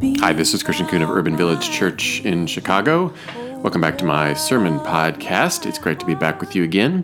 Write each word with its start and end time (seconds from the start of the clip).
Hi, 0.00 0.32
this 0.32 0.54
is 0.54 0.62
Christian 0.62 0.86
Coon 0.86 1.02
of 1.02 1.10
Urban 1.10 1.36
Village 1.36 1.72
Church 1.72 2.24
in 2.24 2.46
Chicago. 2.46 3.12
Welcome 3.62 3.80
back 3.80 3.98
to 3.98 4.04
my 4.04 4.32
sermon 4.32 4.78
podcast. 4.78 5.66
It's 5.66 5.80
great 5.80 5.98
to 5.98 6.06
be 6.06 6.14
back 6.14 6.40
with 6.40 6.54
you 6.54 6.62
again. 6.62 7.02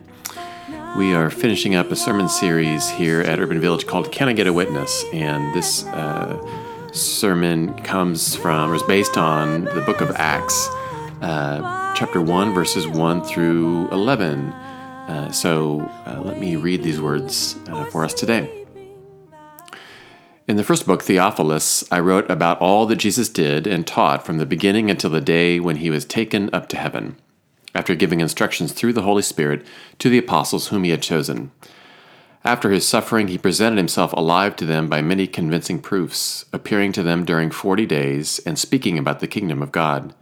We 0.96 1.12
are 1.12 1.28
finishing 1.28 1.74
up 1.74 1.90
a 1.90 1.96
sermon 1.96 2.28
series 2.28 2.88
here 2.88 3.20
at 3.22 3.40
Urban 3.40 3.60
Village 3.60 3.88
called 3.88 4.12
Can 4.12 4.28
I 4.28 4.32
Get 4.32 4.46
a 4.46 4.52
Witness? 4.52 5.04
And 5.12 5.52
this 5.52 5.84
uh, 5.86 6.38
sermon 6.92 7.74
comes 7.82 8.36
from, 8.36 8.70
or 8.70 8.76
is 8.76 8.82
based 8.84 9.18
on 9.18 9.64
the 9.64 9.82
book 9.84 10.00
of 10.00 10.12
Acts, 10.12 10.68
uh, 11.20 11.94
chapter 11.96 12.20
1, 12.20 12.54
verses 12.54 12.86
1 12.86 13.24
through 13.24 13.88
11. 13.90 14.52
Uh, 14.52 15.32
so 15.32 15.80
uh, 16.06 16.22
let 16.24 16.38
me 16.38 16.54
read 16.54 16.84
these 16.84 17.00
words 17.00 17.56
uh, 17.66 17.86
for 17.86 18.04
us 18.04 18.14
today. 18.14 18.63
In 20.46 20.56
the 20.56 20.64
first 20.64 20.86
book, 20.86 21.02
Theophilus, 21.02 21.90
I 21.90 22.00
wrote 22.00 22.30
about 22.30 22.60
all 22.60 22.84
that 22.86 22.96
Jesus 22.96 23.30
did 23.30 23.66
and 23.66 23.86
taught 23.86 24.26
from 24.26 24.36
the 24.36 24.44
beginning 24.44 24.90
until 24.90 25.08
the 25.08 25.22
day 25.22 25.58
when 25.58 25.76
he 25.76 25.88
was 25.88 26.04
taken 26.04 26.50
up 26.52 26.68
to 26.68 26.76
heaven, 26.76 27.16
after 27.74 27.94
giving 27.94 28.20
instructions 28.20 28.72
through 28.72 28.92
the 28.92 29.02
Holy 29.02 29.22
Spirit 29.22 29.66
to 30.00 30.10
the 30.10 30.18
apostles 30.18 30.68
whom 30.68 30.84
he 30.84 30.90
had 30.90 31.00
chosen. 31.00 31.50
After 32.44 32.70
his 32.70 32.86
suffering, 32.86 33.28
he 33.28 33.38
presented 33.38 33.78
himself 33.78 34.12
alive 34.12 34.54
to 34.56 34.66
them 34.66 34.86
by 34.86 35.00
many 35.00 35.26
convincing 35.26 35.80
proofs, 35.80 36.44
appearing 36.52 36.92
to 36.92 37.02
them 37.02 37.24
during 37.24 37.50
forty 37.50 37.86
days 37.86 38.38
and 38.40 38.58
speaking 38.58 38.98
about 38.98 39.20
the 39.20 39.26
kingdom 39.26 39.62
of 39.62 39.72
God. 39.72 40.14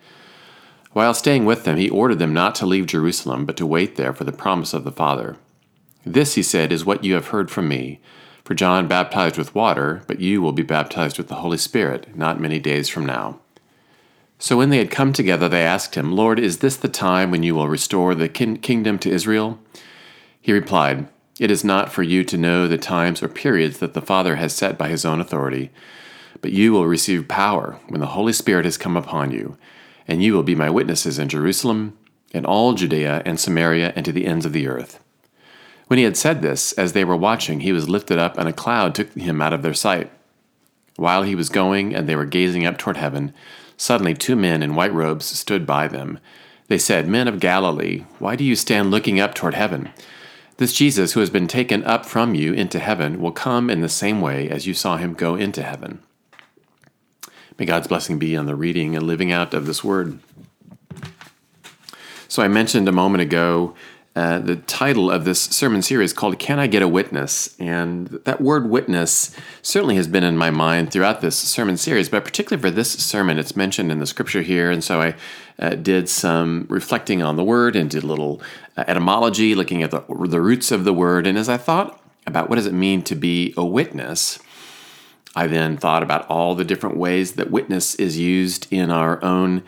While 0.93 1.15
staying 1.15 1.47
with 1.47 1.65
them, 1.65 1.79
he 1.79 1.91
ordered 1.91 2.21
them 2.21 2.33
not 2.33 2.55
to 2.57 2.67
leave 2.67 2.87
Jerusalem, 2.87 3.45
but 3.45 3.57
to 3.57 3.67
wait 3.67 3.97
there 3.97 4.13
for 4.13 4.23
the 4.23 4.31
promise 4.31 4.73
of 4.73 4.85
the 4.85 4.93
Father. 4.93 5.37
This, 6.07 6.37
he 6.37 6.45
said, 6.45 6.71
is 6.71 6.85
what 6.85 7.03
you 7.03 7.15
have 7.15 7.29
heard 7.29 7.51
from 7.51 7.67
me. 7.67 7.99
For 8.45 8.55
John 8.55 8.89
baptized 8.89 9.39
with 9.39 9.55
water, 9.55 10.03
but 10.07 10.21
you 10.21 10.43
will 10.43 10.53
be 10.53 10.63
baptized 10.63 11.17
with 11.17 11.29
the 11.29 11.37
Holy 11.37 11.59
Spirit 11.59 12.17
not 12.17 12.41
many 12.41 12.59
days 12.59 12.89
from 12.89 13.07
now. 13.07 13.41
So 14.39 14.57
when 14.57 14.71
they 14.71 14.79
had 14.79 14.91
come 14.91 15.13
together, 15.13 15.49
they 15.49 15.65
asked 15.65 15.95
him, 15.95 16.11
Lord, 16.11 16.41
is 16.41 16.59
this 16.59 16.77
the 16.77 16.89
time 16.89 17.31
when 17.31 17.45
you 17.45 17.55
will 17.55 17.69
restore 17.69 18.15
the 18.15 18.29
kin- 18.29 18.59
kingdom 18.59 18.99
to 18.99 19.11
Israel? 19.11 19.61
He 20.41 20.53
replied, 20.53 21.07
It 21.39 21.53
is 21.53 21.63
not 21.63 21.93
for 21.93 22.03
you 22.03 22.25
to 22.25 22.37
know 22.37 22.67
the 22.67 22.77
times 22.77 23.23
or 23.23 23.29
periods 23.29 23.79
that 23.79 23.95
the 23.95 24.03
Father 24.03 24.35
has 24.37 24.53
set 24.53 24.77
by 24.77 24.89
his 24.89 25.05
own 25.05 25.21
authority, 25.21 25.71
but 26.41 26.51
you 26.51 26.73
will 26.73 26.89
receive 26.89 27.29
power 27.29 27.79
when 27.87 28.01
the 28.01 28.07
Holy 28.09 28.33
Spirit 28.33 28.65
has 28.65 28.77
come 28.77 28.97
upon 28.97 29.31
you, 29.31 29.57
and 30.09 30.21
you 30.21 30.35
will 30.35 30.43
be 30.43 30.57
my 30.57 30.69
witnesses 30.69 31.21
in 31.21 31.29
Jerusalem, 31.29 31.97
in 32.33 32.45
all 32.45 32.73
Judea 32.73 33.23
and 33.25 33.39
Samaria, 33.39 33.93
and 33.95 34.05
to 34.05 34.11
the 34.11 34.27
ends 34.27 34.45
of 34.45 34.53
the 34.53 34.67
earth. 34.67 35.02
When 35.93 35.99
he 35.99 36.05
had 36.05 36.17
said 36.17 36.41
this, 36.41 36.73
as 36.73 36.95
they 36.95 37.05
were 37.05 37.15
watching, 37.15 37.61
he 37.61 37.71
was 37.71 37.87
lifted 37.87 38.19
up, 38.19 38.39
and 38.39 38.49
a 38.49 38.53
cloud 38.55 38.95
took 38.95 39.13
him 39.13 39.43
out 39.43 39.53
of 39.53 39.61
their 39.61 39.75
sight. 39.75 40.11
While 40.97 41.23
he 41.23 41.35
was 41.35 41.51
going, 41.51 41.95
and 41.95 42.09
they 42.09 42.17
were 42.17 42.25
gazing 42.25 42.65
up 42.65 42.79
toward 42.79 42.97
heaven, 42.97 43.35
suddenly 43.77 44.15
two 44.15 44.35
men 44.35 44.63
in 44.63 44.75
white 44.75 44.95
robes 44.95 45.27
stood 45.27 45.67
by 45.67 45.89
them. 45.89 46.19
They 46.69 46.79
said, 46.79 47.07
Men 47.07 47.29
of 47.29 47.41
Galilee, 47.41 48.07
why 48.19 48.37
do 48.37 48.43
you 48.43 48.57
stand 48.57 48.91
looking 48.91 49.21
up 49.21 49.35
toward 49.35 49.53
heaven? 49.53 49.91
This 50.57 50.73
Jesus, 50.73 51.13
who 51.13 51.21
has 51.21 51.29
been 51.29 51.47
taken 51.47 51.85
up 51.85 52.07
from 52.07 52.35
you 52.35 52.55
into 52.55 52.79
heaven, 52.79 53.21
will 53.21 53.31
come 53.31 53.69
in 53.69 53.83
the 53.83 53.89
same 53.91 54.23
way 54.23 54.49
as 54.49 54.67
you 54.67 54.73
saw 54.73 54.97
him 54.97 55.13
go 55.13 55.35
into 55.35 55.63
heaven. 55.63 56.03
May 57.59 57.67
God's 57.67 57.89
blessing 57.89 58.19
be 58.19 58.35
on 58.35 58.47
the 58.47 58.57
reading 58.57 58.97
and 58.97 59.07
living 59.07 59.31
out 59.31 59.53
of 59.53 59.67
this 59.67 59.85
word. 59.85 60.21
So, 62.29 62.43
I 62.43 62.49
mentioned 62.49 62.89
a 62.89 62.93
moment 62.93 63.21
ago 63.21 63.75
uh, 64.15 64.39
the 64.39 64.57
title 64.57 65.11
of 65.11 65.25
this 65.25 65.41
sermon 65.41 65.81
series 65.81 66.13
called 66.13 66.39
Can 66.39 66.59
I 66.59 66.67
Get 66.67 66.83
a 66.83 66.89
Witness? 66.89 67.57
And 67.59 68.09
that 68.25 68.43
word 68.43 68.69
witness 68.69 69.35
certainly 69.63 69.97
has 69.97 70.07
been 70.07 70.23
in 70.23 70.37
my 70.37 70.51
mind 70.51 70.93
throughout 70.93 71.23
this 71.23 71.37
sermon 71.37 71.79
series, 71.79 72.11
but 72.11 72.23
particularly 72.23 72.61
for 72.61 72.71
this 72.71 72.93
sermon, 72.93 73.39
it's 73.39 73.57
mentioned 73.57 73.91
in 73.91 74.01
the 74.01 74.07
scripture 74.07 74.43
here. 74.43 74.71
And 74.71 74.85
so 74.85 75.01
I 75.01 75.15
uh, 75.59 75.77
did 75.77 76.11
some 76.11 76.67
reflecting 76.69 77.23
on 77.23 77.37
the 77.37 77.45
word 77.45 77.75
and 77.75 77.89
did 77.89 78.03
a 78.03 78.07
little 78.07 78.43
uh, 78.77 78.85
etymology, 78.87 79.55
looking 79.55 79.83
at 79.83 79.91
the, 79.91 80.01
the 80.27 80.43
roots 80.43 80.71
of 80.71 80.85
the 80.85 80.93
word. 80.93 81.27
And 81.27 81.39
as 81.39 81.49
I 81.49 81.57
thought 81.57 81.99
about 82.27 82.51
what 82.51 82.57
does 82.57 82.67
it 82.67 82.75
mean 82.75 83.03
to 83.05 83.15
be 83.15 83.55
a 83.57 83.65
witness, 83.65 84.39
I 85.35 85.47
then 85.47 85.79
thought 85.79 86.03
about 86.03 86.29
all 86.29 86.55
the 86.55 86.65
different 86.65 86.99
ways 86.99 87.33
that 87.33 87.51
witness 87.51 87.95
is 87.95 88.19
used 88.19 88.67
in 88.71 88.91
our 88.91 89.25
own 89.25 89.63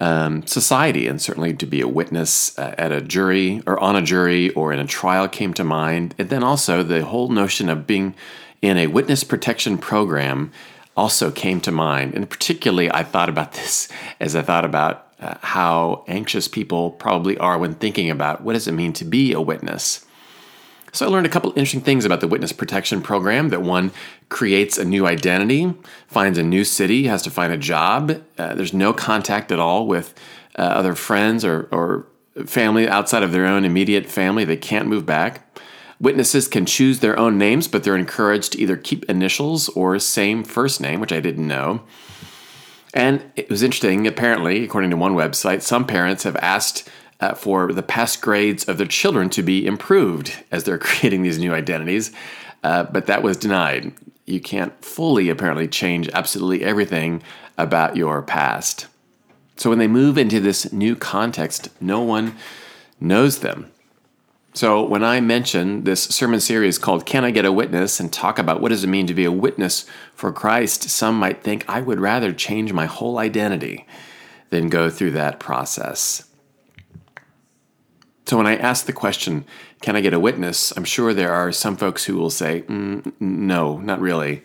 um, 0.00 0.46
society, 0.46 1.06
and 1.06 1.20
certainly 1.20 1.54
to 1.54 1.66
be 1.66 1.80
a 1.80 1.88
witness 1.88 2.58
uh, 2.58 2.74
at 2.78 2.90
a 2.90 3.00
jury 3.00 3.62
or 3.66 3.78
on 3.78 3.96
a 3.96 4.02
jury 4.02 4.50
or 4.50 4.72
in 4.72 4.80
a 4.80 4.86
trial 4.86 5.28
came 5.28 5.54
to 5.54 5.64
mind. 5.64 6.14
And 6.18 6.30
then 6.30 6.42
also 6.42 6.82
the 6.82 7.04
whole 7.04 7.28
notion 7.28 7.68
of 7.68 7.86
being 7.86 8.14
in 8.62 8.78
a 8.78 8.86
witness 8.88 9.24
protection 9.24 9.78
program 9.78 10.52
also 10.96 11.30
came 11.30 11.60
to 11.62 11.70
mind. 11.70 12.14
And 12.14 12.28
particularly, 12.28 12.90
I 12.90 13.04
thought 13.04 13.28
about 13.28 13.52
this 13.60 13.88
as 14.18 14.34
I 14.34 14.42
thought 14.42 14.64
about 14.64 15.06
uh, 15.20 15.34
how 15.42 16.04
anxious 16.08 16.48
people 16.48 16.90
probably 16.92 17.36
are 17.38 17.58
when 17.58 17.74
thinking 17.74 18.10
about 18.10 18.42
what 18.42 18.54
does 18.54 18.66
it 18.66 18.72
mean 18.72 18.92
to 18.94 19.04
be 19.04 19.32
a 19.32 19.40
witness. 19.40 20.06
So 20.92 21.06
I 21.06 21.08
learned 21.08 21.26
a 21.26 21.30
couple 21.30 21.50
interesting 21.50 21.80
things 21.80 22.04
about 22.04 22.20
the 22.20 22.28
witness 22.28 22.52
protection 22.52 23.00
program 23.00 23.50
that 23.50 23.62
one 23.62 23.92
creates 24.28 24.78
a 24.78 24.84
new 24.84 25.06
identity, 25.06 25.72
finds 26.08 26.38
a 26.38 26.42
new 26.42 26.64
city, 26.64 27.04
has 27.04 27.22
to 27.22 27.30
find 27.30 27.52
a 27.52 27.56
job. 27.56 28.22
Uh, 28.36 28.54
there's 28.54 28.74
no 28.74 28.92
contact 28.92 29.52
at 29.52 29.60
all 29.60 29.86
with 29.86 30.14
uh, 30.58 30.62
other 30.62 30.94
friends 30.94 31.44
or, 31.44 31.68
or 31.70 32.06
family 32.46 32.88
outside 32.88 33.22
of 33.22 33.32
their 33.32 33.46
own 33.46 33.64
immediate 33.64 34.06
family. 34.06 34.44
They 34.44 34.56
can't 34.56 34.88
move 34.88 35.06
back. 35.06 35.46
Witnesses 36.00 36.48
can 36.48 36.64
choose 36.64 37.00
their 37.00 37.18
own 37.18 37.36
names, 37.36 37.68
but 37.68 37.84
they're 37.84 37.96
encouraged 37.96 38.52
to 38.52 38.60
either 38.60 38.76
keep 38.76 39.04
initials 39.04 39.68
or 39.70 39.98
same 39.98 40.42
first 40.44 40.80
name, 40.80 40.98
which 40.98 41.12
I 41.12 41.20
didn't 41.20 41.46
know. 41.46 41.82
And 42.94 43.30
it 43.36 43.48
was 43.48 43.62
interesting, 43.62 44.06
apparently, 44.06 44.64
according 44.64 44.90
to 44.90 44.96
one 44.96 45.14
website, 45.14 45.62
some 45.62 45.86
parents 45.86 46.24
have 46.24 46.36
asked 46.36 46.88
uh, 47.20 47.34
for 47.34 47.72
the 47.72 47.82
past 47.82 48.20
grades 48.20 48.64
of 48.64 48.78
their 48.78 48.86
children 48.86 49.28
to 49.30 49.42
be 49.42 49.66
improved 49.66 50.42
as 50.50 50.64
they're 50.64 50.78
creating 50.88 51.22
these 51.22 51.38
new 51.38 51.52
identities, 51.54 52.12
uh, 52.62 52.84
but 52.84 53.06
that 53.06 53.22
was 53.22 53.36
denied. 53.36 53.92
You 54.26 54.40
can't 54.40 54.84
fully, 54.84 55.28
apparently, 55.28 55.68
change 55.68 56.08
absolutely 56.10 56.64
everything 56.64 57.22
about 57.58 57.96
your 57.96 58.22
past. 58.22 58.86
So 59.56 59.68
when 59.68 59.78
they 59.78 59.88
move 59.88 60.16
into 60.16 60.40
this 60.40 60.72
new 60.72 60.96
context, 60.96 61.68
no 61.80 62.00
one 62.00 62.36
knows 62.98 63.40
them. 63.40 63.70
So 64.52 64.82
when 64.82 65.04
I 65.04 65.20
mention 65.20 65.84
this 65.84 66.02
sermon 66.02 66.40
series 66.40 66.78
called 66.78 67.06
Can 67.06 67.24
I 67.24 67.30
Get 67.30 67.44
a 67.44 67.52
Witness 67.52 68.00
and 68.00 68.12
talk 68.12 68.38
about 68.38 68.60
what 68.60 68.70
does 68.70 68.82
it 68.82 68.88
mean 68.88 69.06
to 69.06 69.14
be 69.14 69.24
a 69.24 69.30
witness 69.30 69.86
for 70.14 70.32
Christ, 70.32 70.84
some 70.84 71.16
might 71.16 71.42
think 71.42 71.64
I 71.68 71.80
would 71.80 72.00
rather 72.00 72.32
change 72.32 72.72
my 72.72 72.86
whole 72.86 73.18
identity 73.18 73.86
than 74.48 74.68
go 74.68 74.90
through 74.90 75.12
that 75.12 75.38
process. 75.38 76.29
So 78.26 78.36
when 78.36 78.46
I 78.46 78.56
ask 78.56 78.86
the 78.86 78.92
question, 78.92 79.44
can 79.80 79.96
I 79.96 80.00
get 80.00 80.14
a 80.14 80.20
witness? 80.20 80.72
I'm 80.76 80.84
sure 80.84 81.12
there 81.12 81.32
are 81.32 81.50
some 81.50 81.76
folks 81.76 82.04
who 82.04 82.16
will 82.16 82.30
say, 82.30 82.62
mm, 82.62 83.12
no, 83.18 83.78
not 83.78 84.00
really. 84.00 84.42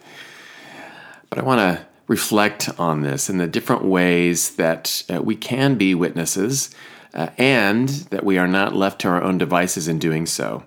But 1.30 1.40
I 1.40 1.44
want 1.44 1.60
to 1.60 1.86
reflect 2.08 2.70
on 2.80 3.02
this 3.02 3.30
and 3.30 3.40
the 3.40 3.48
different 3.48 3.84
ways 3.84 4.56
that 4.56 5.04
uh, 5.14 5.22
we 5.22 5.36
can 5.36 5.76
be 5.76 5.94
witnesses 5.96 6.70
uh, 7.14 7.30
and 7.38 7.90
that 7.90 8.24
we 8.24 8.38
are 8.38 8.48
not 8.48 8.76
left 8.76 9.02
to 9.02 9.08
our 9.08 9.22
own 9.22 9.38
devices 9.38 9.88
in 9.88 10.00
doing 10.00 10.26
so. 10.26 10.64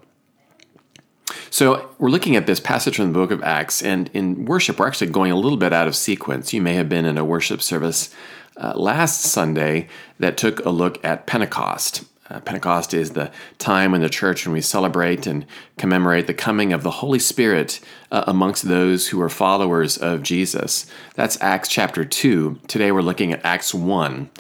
So, 1.51 1.91
we're 1.99 2.11
looking 2.11 2.37
at 2.37 2.47
this 2.47 2.61
passage 2.61 2.97
from 2.97 3.13
the 3.13 3.19
book 3.19 3.31
of 3.31 3.43
Acts, 3.43 3.83
and 3.83 4.11
in 4.13 4.45
worship, 4.45 4.79
we're 4.79 4.87
actually 4.87 5.11
going 5.11 5.31
a 5.31 5.37
little 5.37 5.59
bit 5.59 5.73
out 5.73 5.87
of 5.87 5.97
sequence. 5.97 6.53
You 6.53 6.63
may 6.63 6.75
have 6.75 6.89
been 6.89 7.05
in 7.05 7.19
a 7.19 7.25
worship 7.25 7.63
service 7.63 8.15
uh, 8.57 8.73
last 8.77 9.23
Sunday 9.23 9.89
that 10.19 10.37
took 10.37 10.65
a 10.65 10.71
look 10.71 11.03
at 11.05 11.27
Pentecost. 11.27 12.05
Uh, 12.31 12.41
Pentecost 12.41 12.93
is 12.93 13.13
the 13.13 13.31
time 13.59 13.95
in 13.95 14.03
the 14.03 14.11
church 14.11 14.47
when 14.47 14.53
we 14.53 14.61
celebrate 14.61 15.27
and 15.27 15.47
commemorate 15.79 16.27
the 16.27 16.35
coming 16.35 16.73
of 16.73 16.83
the 16.83 16.91
Holy 16.91 17.19
Spirit 17.19 17.81
uh, 18.13 18.25
amongst 18.27 18.69
those 18.69 19.09
who 19.09 19.21
are 19.21 19.31
followers 19.31 19.97
of 19.97 20.23
Jesus. 20.23 20.87
That's 21.15 21.41
Acts 21.41 21.69
chapter 21.69 22.05
2. 22.05 22.61
Today 22.67 22.93
we're 22.93 23.01
looking 23.01 23.33
at 23.33 23.45
Acts 23.45 23.73
1. 23.73 24.31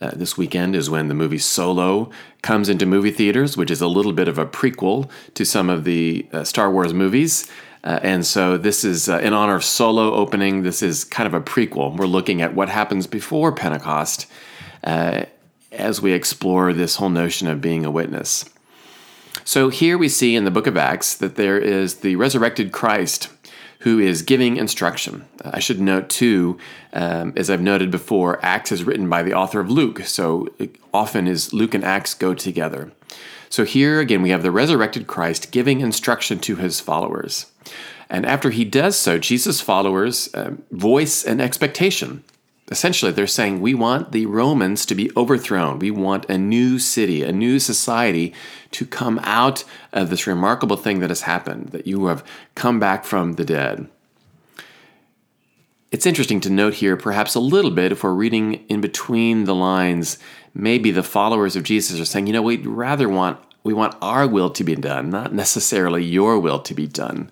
Uh, 0.00 0.10
this 0.14 0.38
weekend 0.38 0.74
is 0.74 0.88
when 0.88 1.08
the 1.08 1.14
movie 1.14 1.38
Solo 1.38 2.10
comes 2.42 2.68
into 2.68 2.86
movie 2.86 3.10
theaters, 3.10 3.56
which 3.56 3.70
is 3.70 3.80
a 3.80 3.88
little 3.88 4.12
bit 4.12 4.28
of 4.28 4.38
a 4.38 4.46
prequel 4.46 5.10
to 5.34 5.44
some 5.44 5.68
of 5.68 5.84
the 5.84 6.26
uh, 6.32 6.44
Star 6.44 6.70
Wars 6.70 6.94
movies. 6.94 7.50
Uh, 7.84 8.00
and 8.02 8.24
so 8.24 8.56
this 8.56 8.84
is 8.84 9.10
uh, 9.10 9.18
in 9.18 9.34
honor 9.34 9.56
of 9.56 9.64
Solo 9.64 10.14
opening. 10.14 10.62
This 10.62 10.82
is 10.82 11.04
kind 11.04 11.26
of 11.26 11.34
a 11.34 11.40
prequel. 11.40 11.94
We're 11.96 12.06
looking 12.06 12.40
at 12.40 12.54
what 12.54 12.70
happens 12.70 13.06
before 13.06 13.52
Pentecost 13.52 14.26
uh, 14.82 15.24
as 15.74 16.00
we 16.00 16.12
explore 16.12 16.72
this 16.72 16.96
whole 16.96 17.10
notion 17.10 17.48
of 17.48 17.60
being 17.60 17.84
a 17.84 17.90
witness. 17.90 18.44
So 19.44 19.68
here 19.68 19.98
we 19.98 20.08
see 20.08 20.36
in 20.36 20.44
the 20.44 20.50
book 20.50 20.66
of 20.66 20.76
Acts 20.76 21.14
that 21.16 21.36
there 21.36 21.58
is 21.58 21.96
the 21.96 22.16
resurrected 22.16 22.72
Christ 22.72 23.28
who 23.80 23.98
is 23.98 24.22
giving 24.22 24.56
instruction. 24.56 25.26
I 25.44 25.58
should 25.58 25.80
note 25.80 26.08
too, 26.08 26.58
um, 26.94 27.34
as 27.36 27.50
I've 27.50 27.60
noted 27.60 27.90
before, 27.90 28.42
Acts 28.42 28.72
is 28.72 28.84
written 28.84 29.10
by 29.10 29.22
the 29.22 29.34
author 29.34 29.60
of 29.60 29.70
Luke, 29.70 30.00
so 30.04 30.48
often 30.94 31.26
is 31.26 31.52
Luke 31.52 31.74
and 31.74 31.84
Acts 31.84 32.14
go 32.14 32.32
together. 32.32 32.92
So 33.50 33.64
here 33.64 34.00
again 34.00 34.22
we 34.22 34.30
have 34.30 34.42
the 34.42 34.50
resurrected 34.50 35.06
Christ 35.06 35.50
giving 35.50 35.80
instruction 35.80 36.38
to 36.40 36.56
his 36.56 36.80
followers. 36.80 37.52
And 38.08 38.24
after 38.24 38.48
he 38.48 38.64
does 38.64 38.96
so, 38.98 39.18
Jesus' 39.18 39.60
followers 39.60 40.32
uh, 40.32 40.52
voice 40.70 41.24
an 41.24 41.40
expectation 41.40 42.24
Essentially, 42.70 43.12
they're 43.12 43.26
saying 43.26 43.60
we 43.60 43.74
want 43.74 44.12
the 44.12 44.24
Romans 44.24 44.86
to 44.86 44.94
be 44.94 45.10
overthrown. 45.16 45.78
We 45.78 45.90
want 45.90 46.28
a 46.30 46.38
new 46.38 46.78
city, 46.78 47.22
a 47.22 47.30
new 47.30 47.58
society 47.58 48.32
to 48.70 48.86
come 48.86 49.20
out 49.22 49.64
of 49.92 50.08
this 50.08 50.26
remarkable 50.26 50.78
thing 50.78 51.00
that 51.00 51.10
has 51.10 51.22
happened, 51.22 51.68
that 51.68 51.86
you 51.86 52.06
have 52.06 52.24
come 52.54 52.80
back 52.80 53.04
from 53.04 53.34
the 53.34 53.44
dead. 53.44 53.88
It's 55.92 56.06
interesting 56.06 56.40
to 56.40 56.50
note 56.50 56.74
here, 56.74 56.96
perhaps 56.96 57.34
a 57.34 57.40
little 57.40 57.70
bit, 57.70 57.92
if 57.92 58.02
we're 58.02 58.14
reading 58.14 58.54
in 58.68 58.80
between 58.80 59.44
the 59.44 59.54
lines, 59.54 60.18
maybe 60.54 60.90
the 60.90 61.02
followers 61.02 61.56
of 61.56 61.62
Jesus 61.62 62.00
are 62.00 62.04
saying, 62.04 62.26
you 62.26 62.32
know, 62.32 62.42
we'd 62.42 62.66
rather 62.66 63.08
want 63.08 63.38
we 63.62 63.72
want 63.72 63.96
our 64.02 64.28
will 64.28 64.50
to 64.50 64.62
be 64.62 64.76
done, 64.76 65.08
not 65.08 65.32
necessarily 65.32 66.04
your 66.04 66.38
will 66.38 66.60
to 66.60 66.74
be 66.74 66.86
done. 66.86 67.30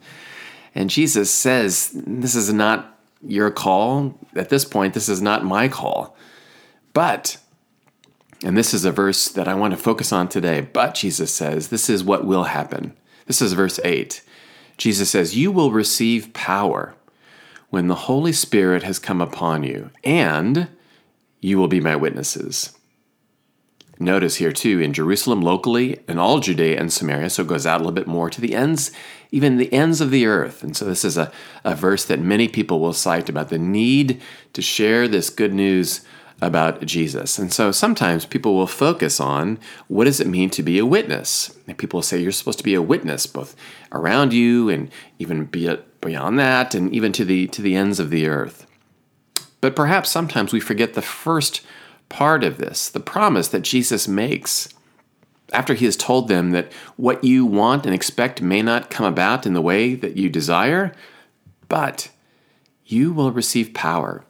And 0.75 0.89
Jesus 0.89 1.31
says, 1.31 1.91
This 1.95 2.35
is 2.35 2.53
not 2.53 2.92
your 3.27 3.51
call. 3.51 4.19
At 4.35 4.49
this 4.49 4.65
point, 4.65 4.95
this 4.95 5.09
is 5.09 5.23
not 5.23 5.45
my 5.45 5.69
call. 5.69 6.17
But, 6.93 7.39
and 8.45 8.57
this 8.57 8.75
is 8.75 8.85
a 8.85 8.93
verse 8.93 9.29
that 9.29 9.49
I 9.49 9.55
want 9.55 9.73
to 9.73 9.79
focus 9.79 10.13
on 10.13 10.29
today, 10.29 10.61
but 10.61 10.95
Jesus 10.95 11.33
says, 11.33 11.69
This 11.69 11.89
is 11.89 12.05
what 12.05 12.27
will 12.27 12.45
happen. 12.45 12.97
This 13.27 13.41
is 13.41 13.53
verse 13.53 13.81
8. 13.85 14.23
Jesus 14.77 15.11
says, 15.11 15.37
You 15.37 15.53
will 15.53 15.73
receive 15.73 16.33
power 16.33 16.95
when 17.71 17.89
the 17.89 17.95
Holy 17.95 18.33
Spirit 18.33 18.83
has 18.83 18.99
come 18.99 19.21
upon 19.21 19.63
you, 19.63 19.91
and 20.05 20.69
you 21.41 21.59
will 21.59 21.69
be 21.69 21.81
my 21.81 21.97
witnesses. 21.97 22.77
Notice 23.99 24.37
here 24.37 24.53
too, 24.53 24.81
in 24.81 24.93
Jerusalem 24.93 25.41
locally, 25.41 26.01
in 26.09 26.19
all 26.19 26.41
Judea 26.41 26.79
and 26.79 26.93
Samaria, 26.93 27.31
so 27.31 27.43
it 27.43 27.49
goes 27.49 27.67
out 27.67 27.81
a 27.81 27.85
little 27.85 27.95
bit 27.95 28.07
more 28.07 28.29
to 28.29 28.41
the 28.41 28.55
ends, 28.55 28.91
even 29.33 29.57
the 29.57 29.73
ends 29.73 30.01
of 30.01 30.11
the 30.11 30.27
earth. 30.27 30.63
And 30.63 30.77
so 30.77 30.85
this 30.85 31.05
is 31.05 31.17
a, 31.17 31.33
a 31.65 31.75
verse 31.75 32.05
that 32.05 32.21
many 32.21 32.47
people 32.47 32.79
will 32.79 32.93
cite 32.93 33.29
about 33.29 33.49
the 33.49 33.59
need 33.59 34.21
to 34.53 34.63
share 34.63 35.09
this 35.09 35.31
good 35.31 35.55
news 35.55 36.05
about 36.43 36.85
Jesus. 36.85 37.39
And 37.39 37.53
so 37.53 37.73
sometimes 37.73 38.27
people 38.27 38.55
will 38.55 38.67
focus 38.67 39.21
on 39.21 39.59
what 39.89 40.05
does 40.05 40.21
it 40.21 40.27
mean 40.27 40.51
to 40.51 40.63
be 40.63 40.79
a 40.79 40.87
witness? 40.87 41.57
And 41.67 41.79
people 41.79 41.99
will 41.99 42.03
say 42.03 42.19
you're 42.19 42.33
supposed 42.33 42.59
to 42.59 42.65
be 42.65 42.75
a 42.75 42.83
witness 42.83 43.27
both 43.27 43.57
around 43.93 44.33
you 44.33 44.69
and 44.69 44.91
even 45.19 45.47
beyond 45.47 46.39
that 46.39 46.75
and 46.75 46.93
even 46.93 47.13
to 47.13 47.25
the 47.25 47.47
to 47.49 47.63
the 47.63 47.77
ends 47.77 48.01
of 48.01 48.11
the 48.11 48.27
earth. 48.27 48.67
But 49.61 49.77
perhaps 49.77 50.11
sometimes 50.11 50.53
we 50.53 50.59
forget 50.59 50.95
the 50.95 51.03
first 51.03 51.63
part 52.09 52.43
of 52.43 52.59
this, 52.59 52.91
the 52.91 53.01
promise 53.01 53.49
that 53.49 53.63
Jesus 53.63 54.09
makes 54.09 54.69
after 55.53 55.75
he 55.75 55.85
has 55.85 55.97
told 55.97 56.29
them 56.29 56.51
that 56.51 56.73
what 56.97 57.25
you 57.25 57.47
want 57.47 57.87
and 57.87 57.95
expect 57.95 58.43
may 58.43 58.63
not 58.63 58.91
come 58.91 59.07
about 59.07 59.47
in 59.47 59.55
the 59.55 59.63
way 59.63 59.95
that 59.95 60.17
you 60.17 60.29
desire, 60.29 60.93
but 61.69 62.11
you 62.85 63.13
will 63.13 63.33
receive 63.33 63.75
power. 63.75 64.25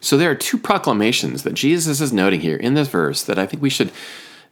So 0.00 0.16
there 0.16 0.30
are 0.30 0.34
two 0.34 0.58
proclamations 0.58 1.42
that 1.44 1.54
Jesus 1.54 2.00
is 2.00 2.12
noting 2.12 2.40
here 2.40 2.56
in 2.56 2.74
this 2.74 2.88
verse 2.88 3.22
that 3.24 3.38
I 3.38 3.46
think 3.46 3.62
we 3.62 3.70
should 3.70 3.90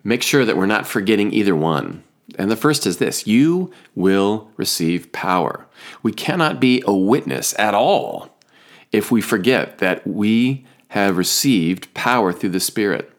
make 0.02 0.22
sure 0.22 0.44
that 0.44 0.56
we're 0.56 0.66
not 0.66 0.86
forgetting 0.86 1.32
either 1.32 1.54
one. 1.54 2.02
And 2.38 2.50
the 2.50 2.56
first 2.56 2.86
is 2.86 2.96
this 2.96 3.26
you 3.26 3.70
will 3.94 4.50
receive 4.56 5.12
power. 5.12 5.66
We 6.02 6.12
cannot 6.12 6.60
be 6.60 6.82
a 6.86 6.94
witness 6.94 7.54
at 7.58 7.74
all 7.74 8.30
if 8.92 9.10
we 9.10 9.20
forget 9.20 9.78
that 9.78 10.06
we 10.06 10.64
have 10.88 11.16
received 11.16 11.92
power 11.94 12.32
through 12.32 12.50
the 12.50 12.60
Spirit. 12.60 13.11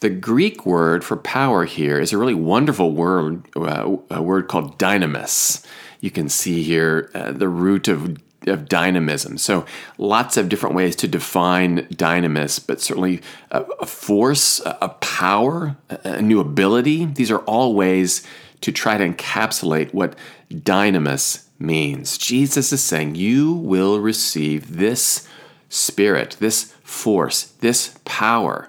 The 0.00 0.10
Greek 0.10 0.66
word 0.66 1.04
for 1.04 1.16
power 1.16 1.64
here 1.64 1.98
is 1.98 2.12
a 2.12 2.18
really 2.18 2.34
wonderful 2.34 2.92
word, 2.92 3.48
uh, 3.56 3.96
a 4.10 4.22
word 4.22 4.46
called 4.46 4.78
dynamis. 4.78 5.64
You 6.00 6.10
can 6.10 6.28
see 6.28 6.62
here 6.62 7.10
uh, 7.14 7.32
the 7.32 7.48
root 7.48 7.88
of, 7.88 8.18
of 8.46 8.68
dynamism. 8.68 9.38
So, 9.38 9.64
lots 9.96 10.36
of 10.36 10.50
different 10.50 10.74
ways 10.74 10.96
to 10.96 11.08
define 11.08 11.86
dynamis, 11.86 12.64
but 12.64 12.82
certainly 12.82 13.22
a, 13.50 13.62
a 13.80 13.86
force, 13.86 14.60
a, 14.64 14.90
power, 15.00 15.76
a 15.88 16.20
new 16.20 16.40
ability. 16.40 17.06
These 17.06 17.30
are 17.30 17.40
all 17.40 17.74
ways 17.74 18.26
to 18.60 18.72
try 18.72 18.98
to 18.98 19.08
encapsulate 19.08 19.94
what 19.94 20.14
dynamis 20.52 21.46
means. 21.58 22.18
Jesus 22.18 22.70
is 22.70 22.84
saying, 22.84 23.14
You 23.14 23.54
will 23.54 23.98
receive 24.00 24.76
this 24.76 25.26
spirit, 25.70 26.36
this 26.38 26.74
force, 26.82 27.44
this 27.60 27.98
power. 28.04 28.68